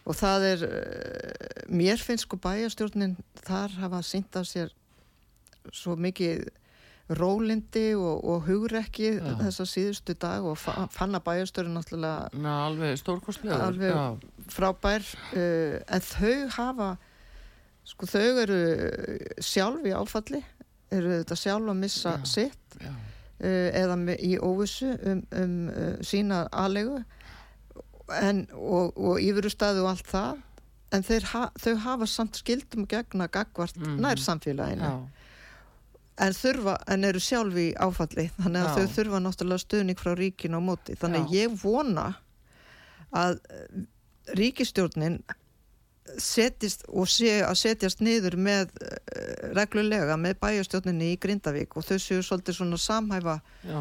[0.08, 4.72] og það er, uh, mér finnst sko bæjastjórnin þar hafa sínt af sér
[5.72, 6.50] svo mikið
[7.12, 9.10] rólindi og, og hugrekki
[9.42, 14.22] þessa síðustu dag og fann að bæjastjórnin náttúrulega Ná, alveg stórkostlega alveg
[14.54, 15.04] frábær,
[15.36, 16.90] uh, en þau hafa,
[17.88, 18.62] sko þau eru
[19.44, 20.40] sjálf í áfalli
[20.94, 22.94] eru þetta sjálf að missa já, sitt já.
[23.44, 27.02] Uh, eða í óvissu um, um uh, sína aðlegu
[28.22, 30.42] en, og, og yfirustæðu og allt það
[30.94, 34.02] en ha, þau hafa samt skildum gegna gagvart mm -hmm.
[34.06, 35.23] nær samfélaginu já.
[36.22, 40.60] En, þurfa, en eru sjálf í áfalli þannig að þau þurfa náttúrulega stuðning frá ríkinu
[40.60, 40.98] á móti.
[41.00, 42.10] Þannig að ég vona
[43.14, 43.40] að
[44.38, 45.22] ríkistjórnin
[46.20, 51.98] setjast og sé að setjast niður með uh, reglulega með bæjastjóninni í Grindavík og þau
[52.02, 53.80] séu svolítið svona samhæfa Já.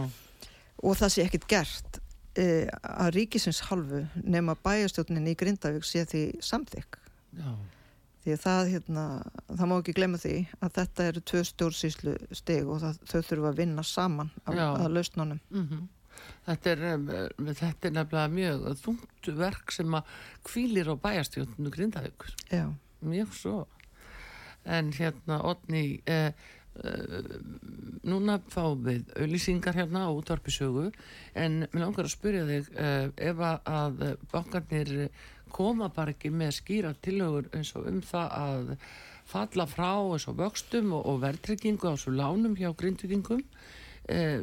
[0.83, 6.25] og það sé ekkit gert uh, að ríkisins halvu nema bæjastjóninni í Grindavík sé því
[6.47, 7.01] samþygg
[8.23, 9.07] því að það, hérna,
[9.49, 13.51] það má ekki glemja því að þetta eru tvö stórsýslu steg og það, þau þurfa
[13.51, 15.91] að vinna saman að, að lausnunum mm -hmm.
[16.47, 16.81] Þetta er,
[17.55, 22.27] þetta er nefnilega mjög þungt verk sem að kvílir á bæjastjónu Grindavík.
[22.51, 22.67] Já.
[23.03, 23.59] Mjög svo.
[24.67, 26.33] En hérna, Otni, eh,
[26.83, 27.23] eh,
[28.07, 30.91] núna fáum við auðlýsingar hérna á útvarpisögu
[31.35, 35.11] en mér langar að spyrja þig eh, ef að bankarnir
[35.53, 38.75] koma bara ekki með skýra tilögur eins og um það að
[39.33, 43.45] falla frá eins og vöxtum og, og verðtryggingu á svo lánum hjá grindvikingum
[44.11, 44.41] Eh,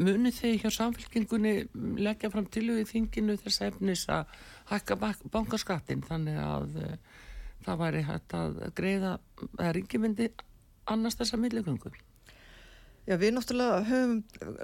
[0.00, 1.66] muni þeir hjá samfélkingunni
[2.00, 4.30] leggja fram tilu í þinginu þess efnis að
[4.70, 4.96] hækka
[5.28, 6.94] bankaskattin þannig að uh,
[7.66, 9.10] það væri hægt að greiða
[9.58, 10.30] eða ringimindi
[10.88, 11.92] annars þessa millegöngu
[13.08, 14.16] Já, við náttúrulega höfum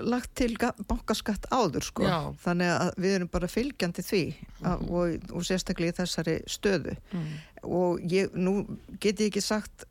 [0.04, 2.18] lagt til bankaskatt áður sko, Já.
[2.42, 4.90] þannig að við erum bara fylgjandi því mm -hmm.
[4.90, 7.32] og, og sérstaklega í þessari stöðu mm.
[7.64, 8.66] og ég, nú
[9.00, 9.86] get ég ekki sagt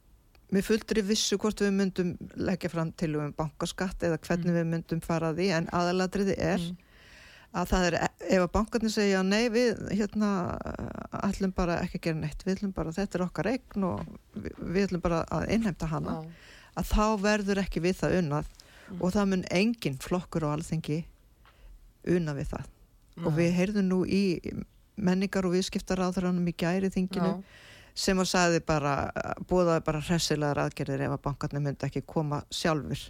[0.53, 4.57] með fullri vissu hvort við myndum leggja fram til um bankaskatt eða hvernig mm.
[4.59, 6.77] við myndum fara því en aðaladriði er mm.
[7.57, 10.29] að það er, ef að bankarnir segja nei við hérna
[11.23, 14.51] ætlum bara ekki að gera neitt, við ætlum bara þetta er okkar eign og við,
[14.61, 16.51] við ætlum bara að innheimta hana, ah.
[16.79, 19.01] Að þá verður ekki við það unnað mm.
[19.01, 21.01] og það mun engin flokkur og alþengi
[22.13, 22.71] unna við það
[23.23, 24.23] og við heyrðum nú í
[24.95, 27.61] menningar og viðskiptar á þránum í gæri þinginu Já
[27.93, 28.95] sem að sagði bara,
[29.49, 33.01] búðaði bara hressilegar aðgerðir ef að bankarnir myndi ekki koma sjálfur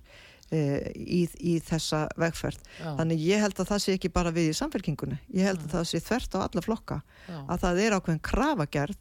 [0.52, 0.60] e,
[0.99, 2.60] í, í þessa vegferð.
[2.82, 2.89] Já.
[2.99, 5.67] Þannig ég held að það sé ekki bara við í samfélkingunni, ég held Já.
[5.69, 6.99] að það sé þvert á alla flokka,
[7.30, 7.38] Já.
[7.39, 8.99] að það er ákveðin krafagerð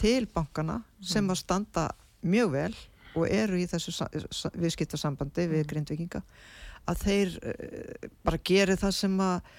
[0.00, 1.34] til bankana sem mm.
[1.34, 1.88] að standa
[2.24, 2.72] mjög vel
[3.14, 3.94] og eru í þessu
[4.58, 5.68] viðskiptasambandi við mm.
[5.72, 6.22] grindvikinga,
[6.88, 7.56] að þeir e,
[8.24, 9.52] bara geri það sem að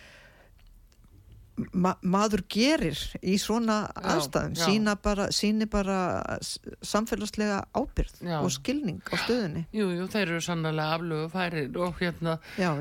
[1.74, 4.64] ma maður gerir í svona já, aðstæðum já.
[4.66, 5.98] sína bara, síni bara
[6.86, 8.38] samfélagslega ábyrð já.
[8.40, 12.38] og skilning á stöðunni Jú, jú, þeir eru sannlega aflögu færir og hérna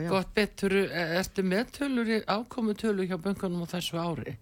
[0.09, 4.39] gott betur ertu meðtölur í ákomutölu hjá böngunum á þessu ári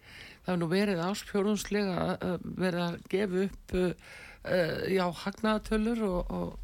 [0.46, 3.76] það hefur nú verið áspjóðunslega verið að gefa upp
[4.92, 6.62] já, hagnaðatölur og, og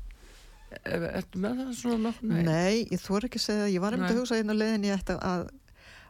[0.82, 2.38] ertu með það svona nokkuð?
[2.46, 4.86] Nei, ég þór ekki að segja það ég var um þetta að hugsa einu leðin
[4.88, 5.42] ég ætti að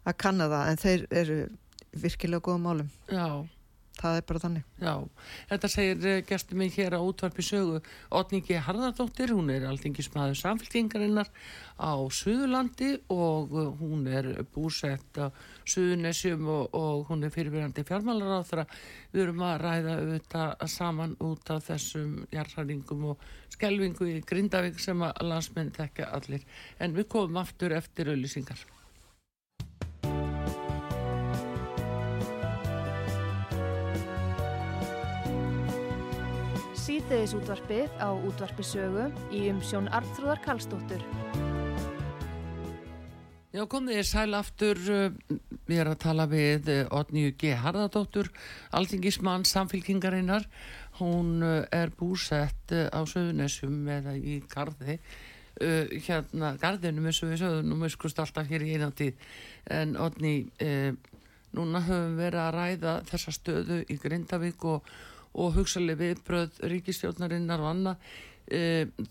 [0.04, 1.40] að kanna það en þeir eru
[1.92, 3.26] virkilega góða málum Já
[3.92, 4.62] Það er bara þannig.
[4.80, 4.92] Já,
[5.50, 7.80] þetta segir eh, gestur mig hér á útvarpi sögu
[8.16, 11.28] Otningi Harðardóttir, hún er alltingismæður samféltingarinnar
[11.76, 15.28] á Suðurlandi og eh, hún er búsett á
[15.68, 18.66] Suðunessjum og, og hún er fyrirverandi fjármálar á þeirra.
[19.12, 25.04] Við erum að ræða auðvitað saman út af þessum jarðhæringum og skelvingu í Grindavík sem
[25.04, 26.48] að landsmenn tekja allir.
[26.80, 28.64] En við komum aftur eftir auðlýsingar.
[36.82, 41.02] Síðdeðis útvarpið á útvarpisögu í umsjón Arnþróðar Kallstóttur.
[43.52, 44.80] Já, komið ég sæl aftur,
[45.68, 47.52] við erum að tala við Otniu G.
[47.60, 48.32] Harðardóttur,
[48.74, 50.48] alþingismann samfélkingarinnar.
[50.98, 54.98] Hún eh, er búsett eh, á söðunessum eða í gardi,
[55.62, 59.22] uh, hérna, gardinum eins og við sögum, nú miskust alltaf hér í eina tíð.
[59.70, 60.34] En Otni,
[61.54, 64.92] núna höfum við verið að ræða þessa stöðu í Grindavík og
[65.32, 68.08] og hugsalega viðbröð ríkistjórnarinnar og annað.
[68.52, 68.62] E,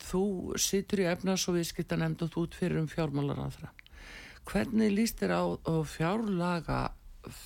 [0.05, 0.23] þú
[0.59, 3.71] situr í efnas og viðskipta nefnd og þú utfyrir um fjármálar aðra
[4.49, 6.79] hvernig líst þér á, á fjárlaga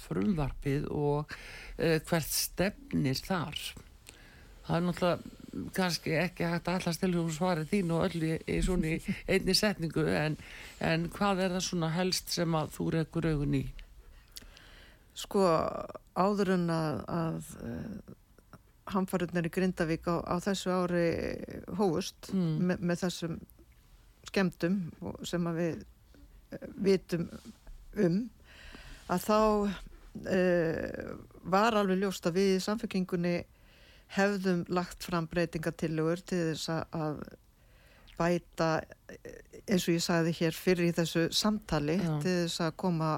[0.05, 1.31] frumvarpið og
[1.77, 3.59] e, hvert stefnir þar?
[4.65, 8.33] Það er náttúrulega kannski ekki hægt að allast til hún svarið þín og öll í,
[8.51, 8.95] í svona
[9.31, 10.37] einni setningu en,
[10.83, 13.65] en hvað er það svona helst sem að þú rekkur augun í?
[15.15, 15.45] Sko
[16.19, 17.51] áður en að, að
[18.93, 21.07] hamfariðnir í Grindavík á, á þessu ári
[21.79, 22.53] hóust mm.
[22.61, 23.39] me, með þessum
[24.29, 24.79] skemdum
[25.25, 27.27] sem við uh, vitum
[28.01, 28.19] um
[29.11, 33.35] að þá uh, var alveg ljóst að við í samfélkingunni
[34.15, 37.23] hefðum lagt fram breytingatillögur til þess að
[38.15, 38.69] bæta
[39.65, 42.11] eins og ég sagði hér fyrir í þessu samtali Já.
[42.23, 43.11] til þess að koma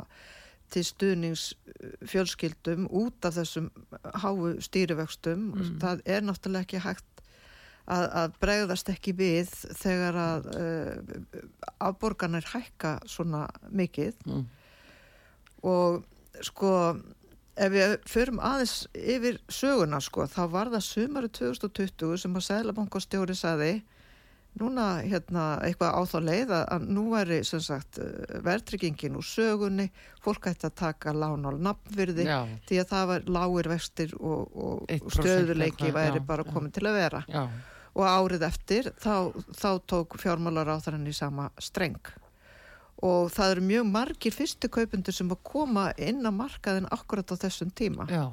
[0.73, 3.67] til stuðningsfjölskyldum út af þessum
[4.23, 5.77] háu stýrivöxtum mm.
[5.83, 7.11] það er náttúrulega ekki hægt
[7.87, 9.47] að, að bregðast ekki við
[9.79, 10.95] þegar að uh,
[11.89, 14.43] afborganir hækka svona mikið mm.
[15.71, 15.89] og
[16.45, 16.71] sko
[17.57, 23.35] ef við förum aðeins yfir söguna sko þá var það sumari 2020 sem að Sælabankastjóri
[23.37, 23.71] saði
[24.59, 27.05] núna hérna eitthvað á þá leið að nú
[27.63, 29.87] sagt eh, verðtryggingin úr sögunni
[30.23, 32.39] fólk ætti að taka lán á nafnvirði já.
[32.67, 36.77] því að það var lágir vestir og, og, stöðuleiki væri já, bara komin já.
[36.79, 37.23] til að vera.
[37.97, 42.01] Og árið eftir þá, þá tók fjármálar á þannig sama streng.
[43.05, 47.35] Og það eru mjög margir fyrstu kaupundur sem að koma inn á markaðin akkurat á
[47.37, 48.05] þessum tíma.
[48.09, 48.29] Já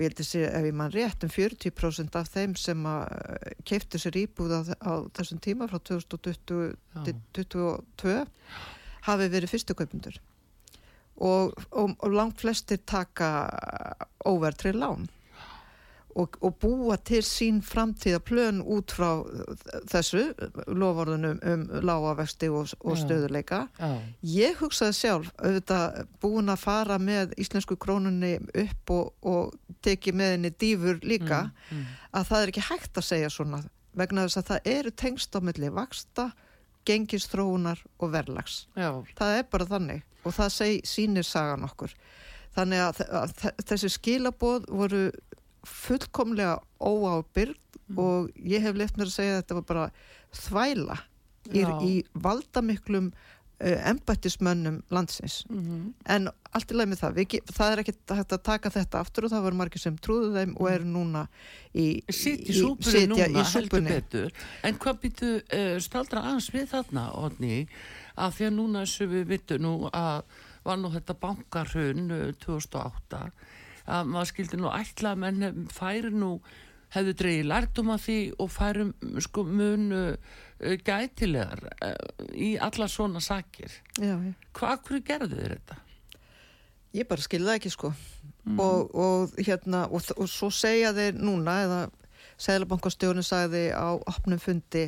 [0.00, 3.02] og ég held að sé ef ég mann rétt um 40% af þeim sem að
[3.20, 6.72] eh, keiptu sér íbúð á, á þessum tíma frá 2020
[7.04, 8.14] til 2022
[9.04, 10.16] hafi verið fyrstukaupundur
[11.20, 13.28] og, og, og langt flestir taka
[14.24, 15.04] óvertrið lán
[16.18, 19.22] og, og búa til sín framtíða plön út frá
[19.90, 20.22] þessu
[20.66, 23.90] lovorðunum um lágavexti og, og stöðuleika Já.
[24.26, 30.36] ég hugsaði sjálf auðvitað búin að fara með íslensku krónunni upp og, og teki með
[30.36, 31.98] henni dýfur líka mm, mm.
[32.18, 33.62] að það er ekki hægt að segja svona
[33.96, 36.30] vegna þess að það eru tengst á milli vaksta,
[36.86, 38.92] gengistróunar og verlags Já.
[39.18, 41.94] það er bara þannig og það seg, sínir sagan okkur
[42.56, 43.34] þannig að, að
[43.68, 45.02] þessi skilaboð voru
[45.66, 47.98] fullkomlega óábyrg mm.
[47.98, 49.90] og ég hef lefð mér að segja að þetta var bara
[50.40, 50.98] þvæla
[51.50, 55.44] í, í valdamiklum uh, embættismönnum landsins.
[55.50, 55.92] Mm -hmm.
[56.04, 59.24] en allt í leið með það Við, það er ekki hægt að taka þetta aftur
[59.24, 61.26] og það var margir sem trúðu þeim og eru núna
[61.74, 64.02] í, súpunni
[64.62, 67.68] en hvað býtu uh, staldra aðeins við þarna Odni
[68.16, 70.22] að því að núna sem við vittum nú að
[70.64, 73.22] var nú þetta bankarhun uh, 2008
[73.90, 76.34] að maður skildi nú ætla að menn færi nú
[76.94, 78.90] hefðu dreyið lærtum af því og færum
[79.22, 81.94] sko munu uh, gætilegar uh,
[82.34, 84.16] í alla svona sakir Já,
[84.56, 85.78] hvað hverju gerðu þér þetta?
[86.98, 88.58] Ég bara skilða ekki sko mm.
[88.58, 91.80] og, og hérna og, og svo segja þeir núna eða
[92.40, 94.86] Sæðlabankastjónu sagði á opnum fundi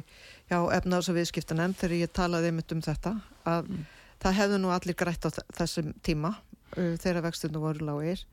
[0.48, 3.12] hjá efnaðs- og viðskiptanem þegar ég talaði um þetta
[3.44, 3.82] að mm.
[4.24, 5.30] það hefðu nú allir grætt á
[5.60, 8.24] þessum tíma uh, þegar vextinu voru lágir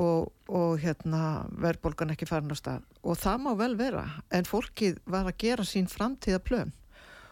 [0.00, 2.84] og, og hérna verðbólgan ekki farin á stað.
[3.04, 6.76] Og það má vel vera en fólkið var að gera sín framtíða plön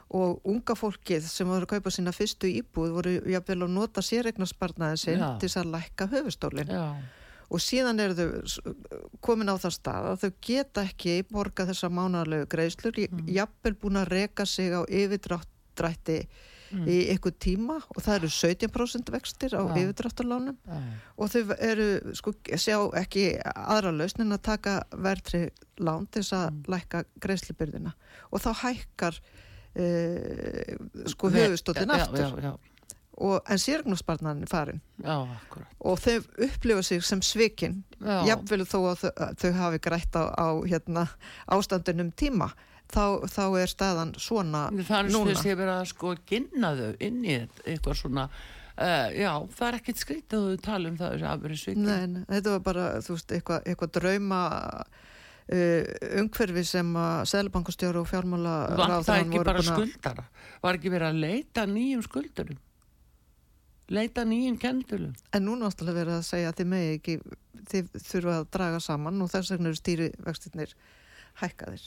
[0.09, 5.01] og unga fólkið sem voru að kaupa sína fyrstu íbúð voru jáfnvel að nota sérregnarsparnaðin
[5.03, 6.73] sinn til þess að lækka höfustólinn
[7.49, 8.73] og síðan eru þau
[9.25, 13.27] komin á það stað að þau geta ekki borga þessa mánarlegu greiðslur mm.
[13.37, 16.19] jafnvel búin að reka sig á yfirdrætti
[16.71, 16.85] mm.
[16.89, 19.75] í ykkur tíma og það eru 17% vextir á ja.
[19.83, 20.79] yfirdráttarlánum ja.
[21.17, 21.89] og þau eru
[22.19, 25.49] sko sjá ekki aðra lausnin að taka verðri
[25.81, 26.65] lán til þess að mm.
[26.75, 27.95] lækka greiðslubyrðina
[28.31, 30.75] og þá hækkar uh,
[31.15, 32.77] sko höfustóttin aftur já, já, já
[33.19, 36.17] og, en sérgnarspartnarin er farin og þau
[36.47, 39.13] upplifa sig sem svikinn jafnvel þó að þau,
[39.43, 41.07] þau hafi grætt á, á hérna,
[41.51, 42.51] ástandunum tíma
[42.93, 46.89] þá, þá er staðan svona núna Þannig að þess að vera að sko ginna þau
[47.09, 51.15] inn í eitthvað svona uh, já, það er ekkert skrítið að þau tala um það
[51.17, 54.43] þess að vera svikinn Nei, þetta var bara, þú veist, eitthvað, eitthvað drauma
[55.49, 55.81] Uh,
[56.21, 60.25] umhverfi sem að Sælubankastjóru og fjármála Var það ekki bara skuldara?
[60.61, 62.59] Var ekki verið að leita nýjum skuldurum?
[63.89, 65.13] leita nýjum kendulum.
[65.33, 67.17] En nú náttúrulega verið að segja að þið megi ekki,
[67.73, 70.75] þið þurfa að draga saman og þess vegna eru stýrivextinnir
[71.43, 71.85] hækkaðir.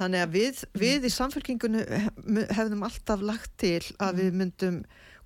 [0.00, 1.82] Þannig að við, við í samfélkingunni
[2.56, 4.38] hefðum alltaf lagt til að við mm.
[4.40, 4.78] myndum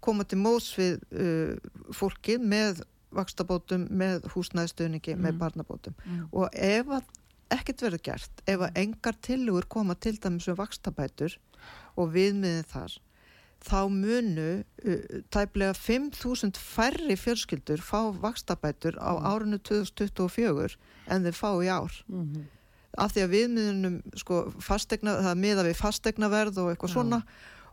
[0.04, 1.54] koma til mós við uh,
[1.94, 2.82] fólki með
[3.16, 5.22] vakstabótum, með húsnæðstöningi, mm.
[5.24, 6.26] með barnabótum mm.
[6.36, 7.14] og ef að
[7.54, 11.36] ekkert verður gert, ef að engar tilugur koma til dæmis með vakstabætur
[11.96, 12.96] og viðmiðið þar
[13.66, 19.30] þá munu uh, tæplega 5.000 færri fjörskildur fá vakstabætur á mm.
[19.30, 22.44] árinu 2024 en þeir fá í ár mm -hmm.
[22.96, 27.20] Af því að viðmiðunum sko, fastegna, það miða við fastegnaverð og eitthvað svona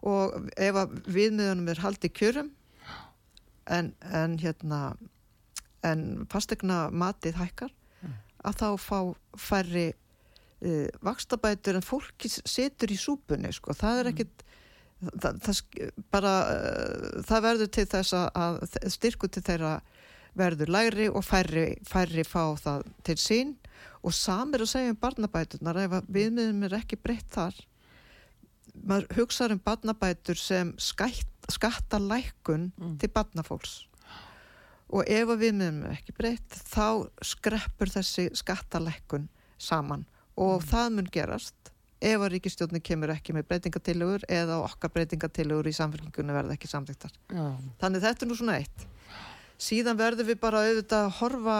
[0.03, 2.51] og ef að viðmiðunum er haldið kjörum
[3.71, 4.81] en, en hérna
[5.83, 7.71] en fastegna matið hækkar
[8.03, 8.13] ja.
[8.49, 8.99] að þá fá
[9.39, 14.13] færri uh, vakstabætur en fólki setur í súpunni sko, það er mm.
[14.13, 14.45] ekkit
[15.23, 15.63] það, það,
[16.13, 18.61] bara, uh, það verður til þess að
[18.97, 19.77] styrku til þeirra
[20.37, 23.51] verður læri og færri, færri fá það til sín
[24.03, 27.57] og samir að segja um barnabætunar ef viðmiðum er ekki breytt þar
[28.73, 32.95] maður hugsaður um barnabætur sem skattalækun mm.
[33.01, 33.75] til barnafólks
[34.93, 40.67] og ef viðmiðum er ekki breytt þá skreppur þessi skattalækun saman og mm.
[40.69, 41.63] það mun gerast
[42.03, 47.13] ef að ríkistjóðni kemur ekki með breytingatillegur eða okkar breytingatillegur í samfélgingunni verða ekki samþygtar.
[47.79, 48.85] Þannig þetta er nú svona eitt.
[49.61, 51.57] Síðan verður við bara auðvitað að horfa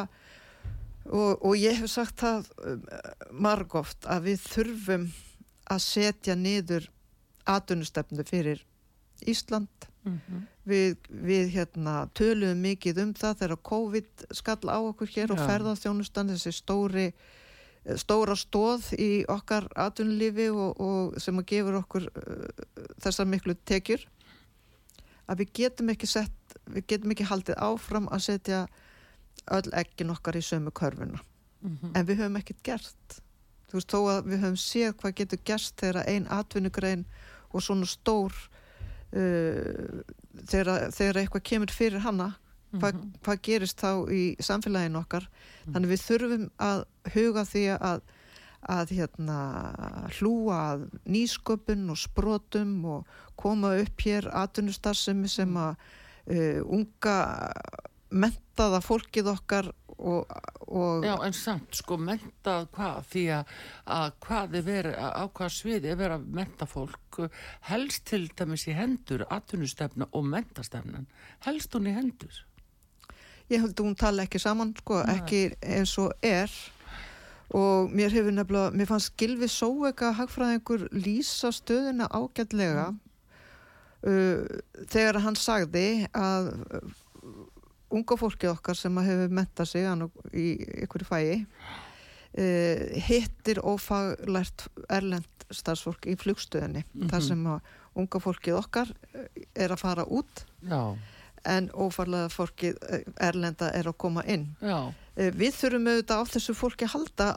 [1.09, 2.83] og, og ég hef sagt það um,
[3.31, 5.07] margóft að við þurfum
[5.71, 6.89] að setja niður
[7.49, 8.63] atunustefnu fyrir
[9.27, 9.69] Ísland.
[10.03, 10.39] Mm -hmm.
[10.67, 15.33] við, við hérna, töluðum mikið um það þegar COVID skall á okkur hér Já.
[15.33, 17.13] og ferðarþjónustan þessi stóri
[17.99, 22.47] stóra stóð í okkar atvinnulífi og, og sem að gefur okkur uh,
[23.03, 24.05] þessar miklu tekjur
[25.27, 28.63] að við getum ekki sett við getum ekki haldið áfram að setja
[29.51, 31.19] öll ekkin okkar í sömu körfuna
[31.61, 31.91] mm -hmm.
[31.97, 33.21] en við höfum ekkert gert
[33.67, 37.05] þú veist þó að við höfum séð hvað getur gerst þegar einn atvinnugrein
[37.51, 38.33] og svona stór
[39.13, 40.01] uh,
[40.45, 42.33] þegar, þegar eitthvað kemur fyrir hanna
[42.79, 43.13] hvað, mm -hmm.
[43.23, 45.73] hvað gerist þá í samfélaginu okkar mm.
[45.73, 48.01] þannig við þurfum að huga því að,
[48.61, 49.39] að hérna,
[50.17, 55.57] hlúa að nýsköpun og sprótum og koma upp hér atvinnustarfsemi sem mm.
[55.57, 55.75] að
[56.33, 57.17] uh, unga
[58.53, 60.29] mentaða fólkið okkar og,
[60.67, 63.05] og Já en samt sko mentað hvað?
[63.09, 63.53] Því að,
[63.85, 67.19] að hvað er verið á hvað sviði er verið að menta fólk?
[67.69, 71.07] Helst til dæmis í hendur atvinnustefna og mentastefnan
[71.47, 72.43] helst hún í hendur?
[73.49, 76.51] Ég held að hún tala ekki saman sko, ekki eins og er.
[77.53, 82.93] Og mér hefur nefnilega mér fannst Gilvi Sóega hagfræðingur lýsa stöðuna ágætlega.
[82.93, 82.99] Mm.
[84.09, 86.49] uh, þegar hann sagði að
[87.93, 89.87] unga fólkið okkar sem hefur mentað sig
[90.33, 90.47] í
[90.85, 92.77] ykkur fæi uh,
[93.07, 97.09] hittir ofaglært erlend starfsfólk í flugstöðinni mm -hmm.
[97.09, 97.27] þar mhm.
[97.27, 97.59] sem að
[97.93, 100.97] unga fólkið okkar uh, er að fara út Já
[101.43, 104.47] en ófarlega fólki eh, erlenda er að koma inn.
[104.63, 104.93] Já.
[105.15, 107.27] Eh, við þurfum auðvitað á þessu fólki að halda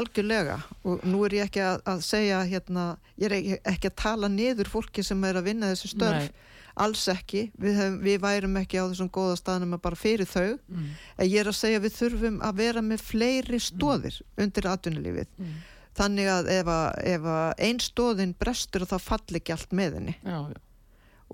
[0.00, 2.86] algjörlega og nú er ég ekki að, að segja hérna,
[3.20, 6.50] ég er ekki að tala niður fólki sem er að vinna þessu störf, Nei.
[6.80, 10.58] Alls ekki, við, hef, við værum ekki á þessum góða staðnum að bara fyrir þau,
[10.58, 10.90] mm.
[11.18, 14.34] en ég er að segja við þurfum að vera með fleiri stóðir mm.
[14.44, 15.32] undir atvinnulífið.
[15.38, 15.56] Mm.
[15.94, 16.70] Þannig að ef,
[17.06, 17.26] ef
[17.62, 20.16] einn stóðin brestur þá falli ekki allt með henni.
[20.26, 20.62] Já, já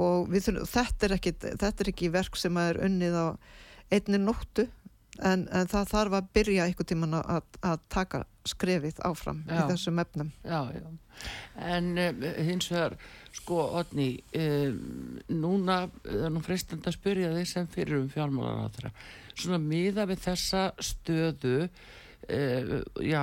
[0.00, 3.26] og þurfum, þetta, er ekki, þetta er ekki verk sem er unnið á
[3.90, 4.68] einni nóttu
[5.18, 9.56] en, en það þarf að byrja einhvern tíman að, að taka skrefið áfram já.
[9.58, 10.30] í þessum efnum
[11.60, 12.96] en um, hins vegar
[13.36, 18.66] sko, Otni um, núna, það er nú freistend að spyrja þig sem fyrir um fjármálar
[18.66, 18.92] á þeirra
[19.34, 22.72] svona miða við þessa stöðu um,
[23.06, 23.22] já,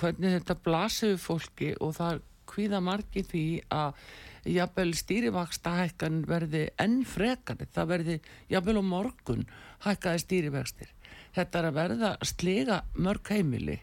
[0.00, 4.02] hvernig þetta blasir fólki og það hvíða margi því að
[4.48, 9.44] jafnvel stýrivaksta hækkan verði enn frekari, það verði jafnvel á morgun
[9.84, 10.94] hækkaði stýrivakstir
[11.36, 13.78] þetta er að verða slega mörg heimili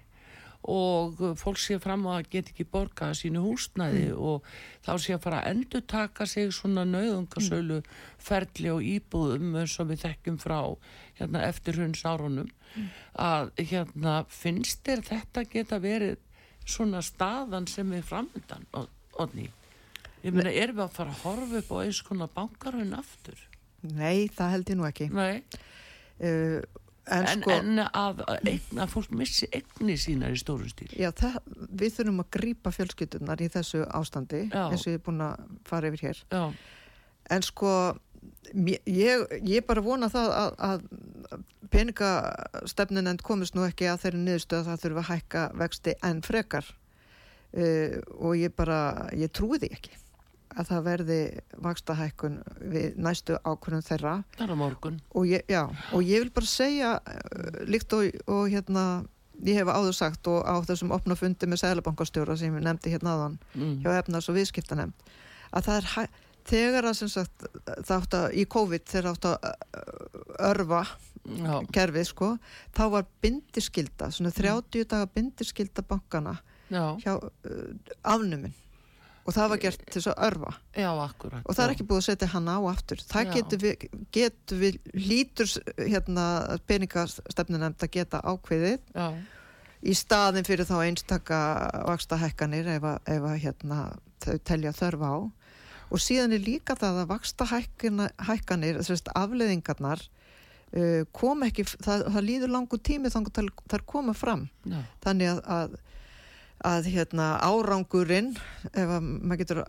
[0.71, 4.21] og fólk sé fram að geta ekki borgað sínu húsnæði mm.
[4.29, 4.45] og
[4.85, 7.89] þá sé að fara að endur taka sig svona nauðungasölu mm.
[8.27, 10.59] ferli og íbúðum og við þekkjum frá
[11.19, 12.87] hérna, eftir hunds árunum mm.
[13.27, 16.17] að hérna, finnst þér þetta geta verið
[16.65, 18.65] svona staðan sem er framöndan
[19.15, 19.45] Odni,
[20.25, 23.37] ég meina erum við að fara að horfa upp á eins konar bankarhund aftur?
[23.85, 25.37] Nei, það held ég nú ekki Nei
[26.19, 26.59] uh,
[27.05, 31.35] En, en, sko, en að, að fólk missi egni sínar í stórum stíl Já, það,
[31.69, 34.63] við þurfum að grýpa fjölskyttunar í þessu ástandi já.
[34.71, 36.41] eins og ég er búin að fara yfir hér já.
[37.35, 37.73] en sko
[38.89, 40.87] ég, ég bara vona það að, að
[41.75, 46.23] peningastefnin end komist nú ekki að þeirri niðurstöð að það þurfa að hækka vexti en
[46.25, 48.79] frekar uh, og ég bara,
[49.17, 49.93] ég trúi því ekki
[50.55, 51.19] að það verði
[51.65, 52.37] vaksta hækkun
[52.73, 54.15] við næstu ákvörðum þeirra
[55.11, 58.85] og ég, já, og ég vil bara segja uh, líkt og, og hérna
[59.43, 63.15] ég hef áður sagt og á þessum opna fundi með Sælabankastjóra sem ég nefndi hérna
[63.15, 63.73] aðan mm.
[63.83, 65.11] hjá efnars og viðskipta nefnd
[65.55, 66.13] að það er
[66.45, 71.53] þegar að sagt, það átt að í COVID þegar átt að uh, örfa já.
[71.73, 72.33] kerfið sko
[72.75, 76.37] þá var bindiskylda, svona 30 daga bindiskylda bankana
[76.69, 76.93] já.
[77.01, 78.53] hjá uh, afnuminn
[79.25, 82.01] og það var gert til þess að örfa já, akkurat, og það er ekki búið
[82.01, 83.01] að setja hann á aftur.
[83.09, 86.25] Það getur við, getur við lítur hérna,
[86.69, 89.07] peningastefninemnd að geta ákveðið já.
[89.81, 91.39] í staðin fyrir þá einstaka
[91.89, 93.79] vaksta hækkanir ef að, ef að hérna,
[94.25, 95.17] þau telja þörfa á.
[95.93, 98.79] Og síðan er líka það að vaksta hækkanir
[99.15, 104.47] afleðingarnar uh, kom ekki það, það líður langu tími þannig að það koma fram.
[104.65, 104.81] Já.
[105.05, 105.75] þannig að, að
[106.63, 108.35] að hérna, árangurinn
[109.35, 109.63] getur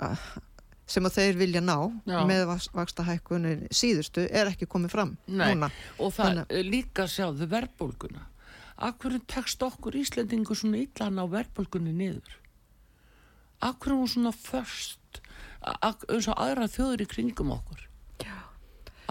[0.87, 1.77] sem að þeir vilja ná
[2.07, 2.21] Já.
[2.29, 2.45] með
[2.77, 5.51] vaksta hækkunin síðustu er ekki komið fram Nei.
[5.51, 6.71] núna og það Þannig...
[6.71, 8.27] líka sjáðu verðbólguna
[8.87, 12.37] Akkur tekst okkur Íslandingu svona yllan á verðbólgunni niður
[13.65, 15.23] Akkur er hún svona först
[15.67, 17.86] eins og aðra þjóður í kringum okkur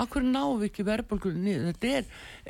[0.02, 1.68] Akkur náum við ekki verðbólgunni niður?
[1.70, 2.08] Þetta er,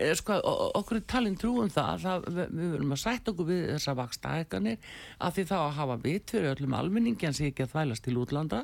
[0.08, 0.38] er sko,
[0.80, 4.90] okkur er talin trúum það, það við, verðum að sætt okkur við þessa vakstaækanir
[5.20, 8.18] að því þá að hafa vitt fyrir öllum almenningi en sé ekki að þvælast til
[8.22, 8.64] útlanda,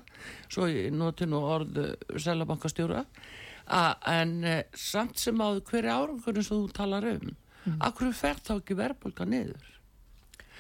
[0.50, 1.88] svo notur nú orðu
[2.26, 3.06] selabankastjóra,
[4.12, 7.78] en e, samt sem á hverju árangurinn sem þú talar um, mm.
[7.88, 9.68] akkur fer þá ekki verðbólga niður?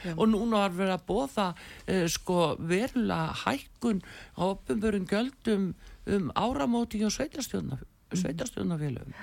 [0.01, 0.15] Já.
[0.17, 1.43] og núna var verið að bóða
[1.86, 3.99] eh, sko, verulega hækkun
[4.34, 5.67] á opnbjörn göldum
[6.09, 7.84] um áramóti og sveitastjónaf
[8.14, 9.14] sveitarstjónafélögum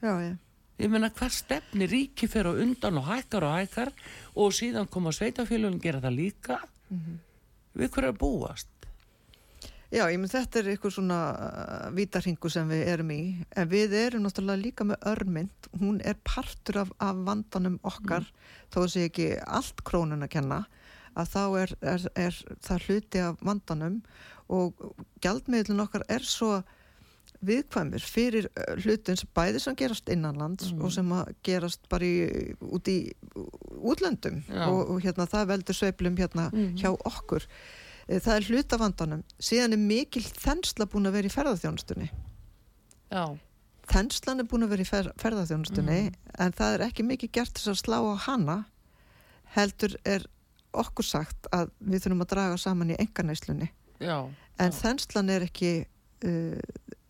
[0.00, 0.36] Já, já.
[0.80, 3.90] Ég menna hver stefni ríki fyrir á undan og hækkar og hækkar
[4.32, 6.56] og síðan koma sveitarfélögum að gera það líka.
[6.88, 7.18] Mm -hmm.
[7.74, 8.68] við hverju að búast?
[9.90, 13.44] Já, ég menn þetta er eitthvað svona uh, vítarhingu sem við erum í.
[13.56, 15.68] En við erum náttúrulega líka með örmynd.
[15.80, 18.68] Hún er partur af, af vandanum okkar, mm.
[18.70, 20.60] þó að sé ekki allt krónun að kenna
[21.18, 24.02] að þá er, er, er það hluti af vandanum.
[24.48, 26.62] Og gjaldmiðlun okkar er svo
[27.46, 28.48] viðkvæmur fyrir
[28.82, 30.80] hlutin sem bæði sem gerast innanlands mm.
[30.84, 32.98] og sem að gerast bara í, út í
[33.80, 36.74] útlöndum og, og hérna það veldur sveiplum hérna mm.
[36.80, 42.10] hjá okkur e, það er hlutavandanum síðan er mikil þensla búin að vera í ferðarþjónustunni
[43.10, 43.24] Já.
[43.90, 46.20] þenslan er búin að vera í fer, ferðarþjónustunni mm.
[46.44, 48.58] en það er ekki mikið gert þess að slá á hana
[49.56, 50.28] heldur er
[50.76, 53.72] okkur sagt að við þurfum að draga saman í enganæslunni
[54.60, 56.60] en þenslan er ekki uh,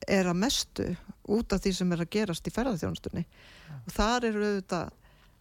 [0.09, 0.86] er að mestu
[1.30, 3.24] út af því sem er að gerast í ferðarþjónustunni
[3.86, 4.94] og þar eru auðvitað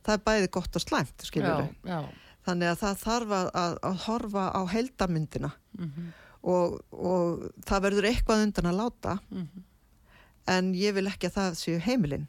[0.05, 1.25] það er bæði gott og slæmt
[2.47, 6.11] þannig að það þarf að, að, að horfa á heldamyndina mm -hmm.
[6.53, 9.17] og, og það verður eitthvað undan að láta.
[9.29, 9.65] Mm -hmm.
[10.55, 12.27] en ég vil ekki að það séu heimilinn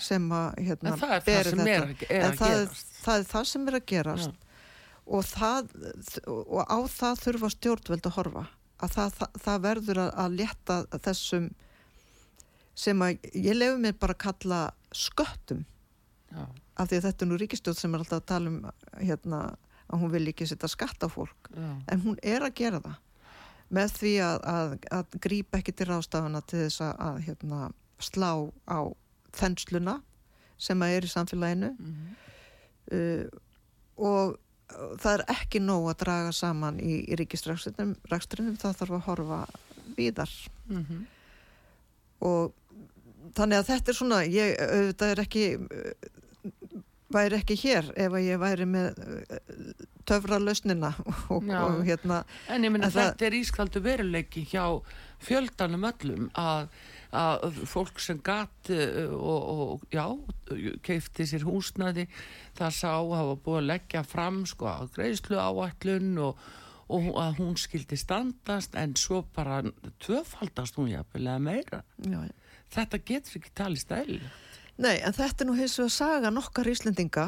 [0.00, 0.94] sem að hérna,
[1.26, 1.66] beri þetta.
[1.68, 4.46] er, er en það, það er það sem er að gerast.
[5.10, 5.66] Og, það,
[6.46, 8.44] og á það þurfa stjórnveld að horfa
[8.80, 11.50] að það, það verður að, að leta þessum
[12.80, 14.60] sem að ég lefi mér bara að kalla
[14.96, 15.64] sköttum
[16.30, 16.44] Já.
[16.76, 18.58] af því að þetta er nú ríkistjóð sem er alltaf að tala um
[19.00, 19.40] hérna,
[19.90, 21.70] að hún vil ekki setja skatt á fólk Já.
[21.92, 22.98] en hún er að gera það
[23.70, 27.70] með því að, að, að grípa ekki til rástafana til þess að hérna,
[28.02, 28.30] slá
[28.66, 28.80] á
[29.36, 30.00] þennsluna
[30.60, 32.16] sem að er í samfélaginu mm -hmm.
[32.96, 33.26] uh,
[33.96, 34.38] og
[35.00, 39.40] það er ekki nóg að draga saman í, í ríkistrækstrinum það þarf að horfa
[39.96, 40.32] víðar.
[40.70, 41.04] Mm -hmm.
[42.20, 42.52] og
[43.36, 45.44] þannig að þetta er svona ég, auðvitað er ekki
[47.10, 49.00] væri ekki hér ef að ég væri með
[50.08, 50.92] töfra lausnina
[51.32, 52.22] og, og hérna.
[52.48, 54.64] En ég minna þetta er ískaldu veruleiki hjá
[55.22, 56.70] fjöldanum öllum að,
[57.16, 60.04] að fólk sem gati uh, og, og já
[60.86, 62.06] keifti sér húsnaði
[62.58, 66.44] það sá að hafa búið að leggja fram sko að greiðslu áallun og,
[66.90, 69.62] og að hún skildi standast en svo bara
[70.02, 72.22] tvöfaldast hún jafnvel meira já,
[72.76, 74.30] þetta getur ekki talist eða
[74.80, 77.26] Nei, en þetta er nú hins vegar saga nokkar íslendinga.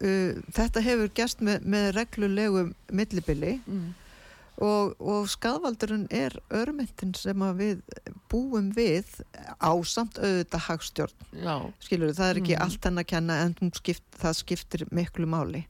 [0.00, 2.64] Uh, þetta hefur gæst með, með reglulegu
[2.94, 3.88] millibili mm.
[4.60, 7.82] Og, og skadvaldurinn er örmyndin sem við
[8.32, 9.08] búum við
[9.58, 11.28] á samt auðvitað hagstjórn.
[11.40, 11.54] Já.
[11.82, 12.64] Skilur, það er ekki mm.
[12.66, 15.66] allt henn að kenna en skipt, það skiptir miklu máli.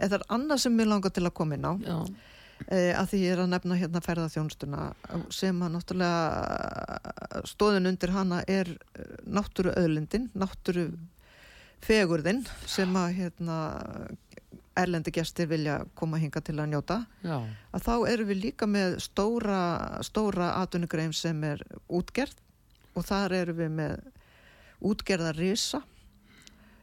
[0.00, 1.74] En það er annað sem við langar til að koma inn á.
[1.84, 1.98] Já
[2.68, 4.88] e, að því ég er að nefna hérna ferðarþjónstuna
[5.32, 10.90] sem að náttúrulega stóðin undir hana er eh, náttúru öðlindin, náttúru
[11.84, 13.58] fegurðin sem að hérna
[14.78, 17.40] erlendi gestir vilja koma hinga til að njóta Já.
[17.74, 19.60] að þá erum við líka með stóra
[20.06, 22.38] stóra atvinnugreim sem er útgerð
[22.94, 23.96] og þar erum við með
[24.90, 25.82] útgerðar risa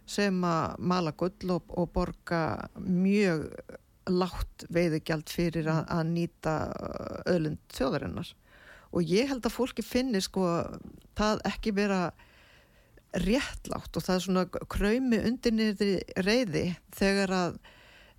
[0.07, 2.41] sem að mala gull og, og borga
[2.79, 3.47] mjög
[4.07, 6.53] látt veiðigjald fyrir að, að nýta
[7.27, 8.29] öðlund þjóðarinnar
[8.95, 10.45] og ég held að fólki finni sko
[11.17, 12.01] það ekki vera
[13.17, 16.65] réttlátt og það er svona kræmi undir niður reyði
[16.95, 17.57] þegar að,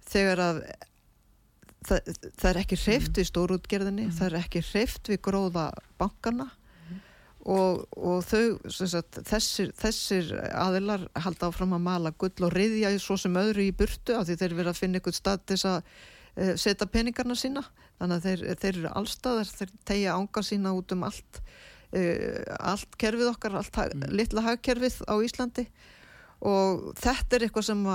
[0.09, 0.63] þegar að
[1.89, 4.17] það, það er ekki hreift við stórútgerðinni, mm.
[4.19, 5.69] það er ekki hreift við gróða
[6.01, 6.49] bankana
[7.49, 13.17] og, og þau, sagt, þessir, þessir aðilar halda áfram að mala gull og riðja svo
[13.21, 16.55] sem öðru í burtu af því þeir verða að finna ykkur stað til að uh,
[16.61, 17.65] setja peningarna sína
[17.99, 22.99] þannig að þeir, þeir eru allstaðar þeir tegja ánga sína út um allt uh, allt
[23.01, 24.09] kerfið okkar allt mm.
[24.19, 25.69] litla hagkerfið á Íslandi
[26.41, 27.87] og þetta er eitthvað sem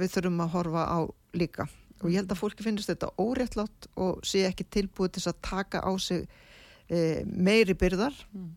[0.00, 0.98] við þurfum að horfa á
[1.36, 1.68] líka
[2.00, 5.82] og ég held að fólki finnist þetta óréttlátt og sé ekki tilbúið til að taka
[5.84, 8.48] á sig uh, meiri byrðar mm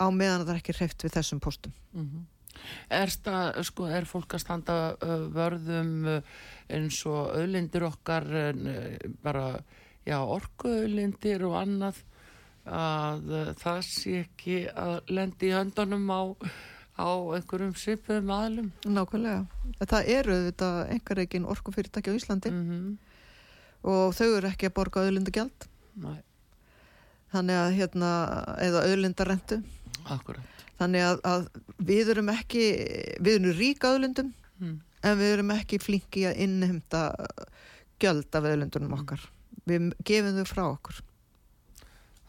[0.00, 2.24] á meðan það er ekki hreift við þessum postum mm -hmm.
[2.88, 4.96] Er, stað, sko, er fólk að standa
[5.28, 6.22] vörðum
[6.72, 8.24] eins og öðlindir okkar
[9.22, 9.60] bara
[10.06, 12.00] já, orkuöðlindir og annað
[12.64, 16.22] að það sé ekki að lendi í höndunum á,
[16.96, 19.46] á einhverjum svipuðum aðlum Nákvæmlega,
[19.84, 22.96] það eru þetta einhverjegin orkufyrirtæki á Íslandi mm -hmm.
[23.92, 25.68] og þau eru ekki að borga öðlindagjald
[27.32, 28.10] þannig að hérna
[28.60, 29.62] eða öðlindarentu
[30.12, 30.64] Akkurat.
[30.76, 31.46] Þannig að, að
[31.88, 32.64] við erum ekki,
[33.24, 34.74] við erum ríka öðlundum mm.
[35.08, 37.02] en við erum ekki flinki að innhemta
[38.02, 38.98] gjöld af öðlundunum mm.
[39.00, 39.24] okkar.
[39.66, 41.00] Við gefum þau frá okkur.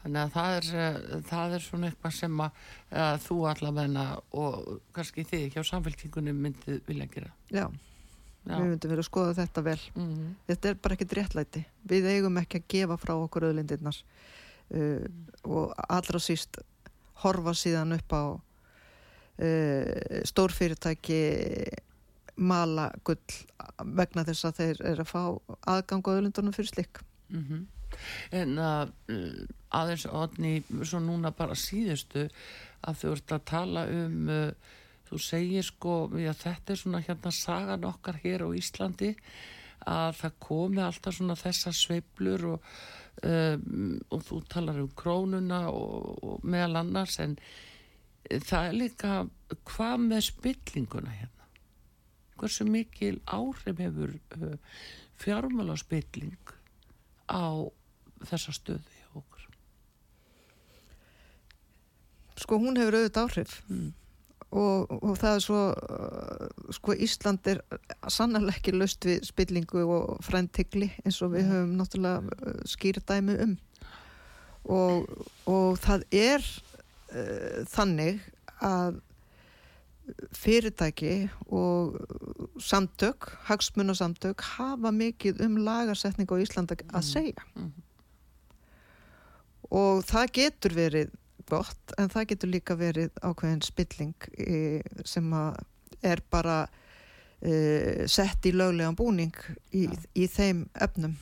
[0.07, 2.61] Þannig að það er, eh, það er svona eitthvað sem að,
[3.03, 4.03] að þú allavegna
[4.39, 7.31] og kannski þið ekki á samfélkingunum myndið vilja gera.
[7.51, 8.53] Já, Já.
[8.53, 9.81] við myndum verið að skoða þetta vel.
[9.97, 10.31] Mm -hmm.
[10.47, 11.65] Þetta er bara ekkit réttlæti.
[11.83, 13.97] Við eigum ekki að gefa frá okkur öðlundirnar
[14.71, 15.05] uh,
[15.43, 16.57] og allra síst
[17.23, 18.23] horfa síðan upp á
[19.43, 21.21] uh, stórfyrirtæki
[22.37, 23.19] mala gull
[23.83, 25.23] vegna þess að þeir eru að fá
[25.67, 27.65] aðgang á öðlundunum fyrir slik mm -hmm.
[28.35, 29.43] En að uh,
[29.77, 32.27] aðeins odni svo núna bara síðustu
[32.88, 34.73] að þú ert að tala um uh,
[35.07, 39.13] þú segir sko já, þetta er svona hérna sagan okkar hér á Íslandi
[39.88, 42.71] að það komi alltaf svona þessa sveiblur og
[43.23, 47.38] um, og þú talar um krónuna og, og meðal annars en
[48.27, 49.13] það er líka
[49.69, 51.47] hvað með spillinguna hérna?
[52.38, 54.13] Hversu mikil áhrif hefur
[55.17, 56.53] fjármála spilling
[57.31, 57.65] á
[58.26, 59.47] þessa stöðu hjá okkur?
[62.38, 63.55] Sko hún hefur auðvitað áhrif.
[63.70, 63.93] Mm.
[64.47, 67.59] Og, og það er svo uh, sko Ísland er
[68.07, 73.57] sannlega ekki löst við spillingu og fræntikli eins og við höfum náttúrulega uh, skýrdæmi um.
[74.68, 75.03] Og,
[75.51, 76.47] og það er
[77.11, 78.24] uh, þannig
[78.63, 79.01] að
[80.32, 81.97] fyrirtæki og
[82.63, 87.07] samtök, hagsmunasamtök hafa mikið um lagarsetning á Íslanda að mm.
[87.11, 87.43] segja.
[87.55, 87.86] Mm -hmm.
[89.74, 91.15] Og það getur verið
[91.47, 95.32] gott en það getur líka verið ákveðin spilling e, sem
[96.03, 96.59] er bara
[97.39, 99.36] e, sett í löglegan búning
[99.72, 101.15] í, í þeim öfnum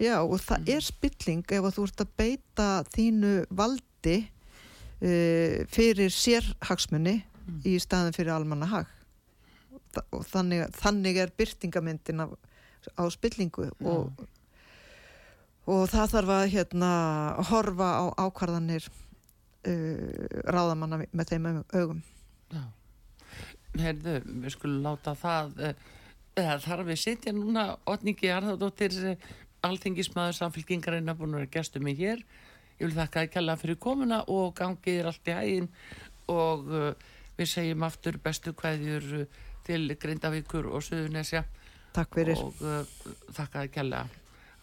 [0.00, 0.68] Já og það mm.
[0.74, 7.58] er spilling ef þú ert að beita þínu valdi uh, fyrir sérhagsmunni mm.
[7.68, 8.94] í staðin fyrir almanna hag
[10.14, 12.26] og þannig, þannig er byrtingamyndin á,
[12.96, 14.24] á spillingu og,
[15.68, 16.90] og það þarf að hérna,
[17.50, 22.00] horfa á ákvarðanir uh, ráðamanna með þeim augum.
[22.54, 22.64] Já.
[23.78, 24.14] Herðu,
[24.44, 25.74] við skulum láta það uh,
[26.64, 28.96] þarf við sitja núna Otningi Arðardóttir
[29.66, 32.22] alþingismæður samfélkingarinn að búin að vera gestur mig hér.
[32.78, 35.68] Ég vil þakka að kella fyrir komuna og gangið er allt í hægin
[36.30, 36.92] og uh,
[37.38, 41.44] við segjum aftur bestu hvaðjur uh, til Grindavíkur og Suðunesja
[41.92, 42.38] Takk fyrir.
[42.40, 42.56] Og
[43.34, 44.06] þakka að kella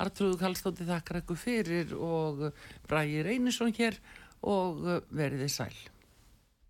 [0.03, 2.47] Artrúðu Kallstótti þakkar eitthvað fyrir og
[2.89, 3.99] Bræði Reynisson hér
[4.45, 4.81] og
[5.15, 5.75] veriði sæl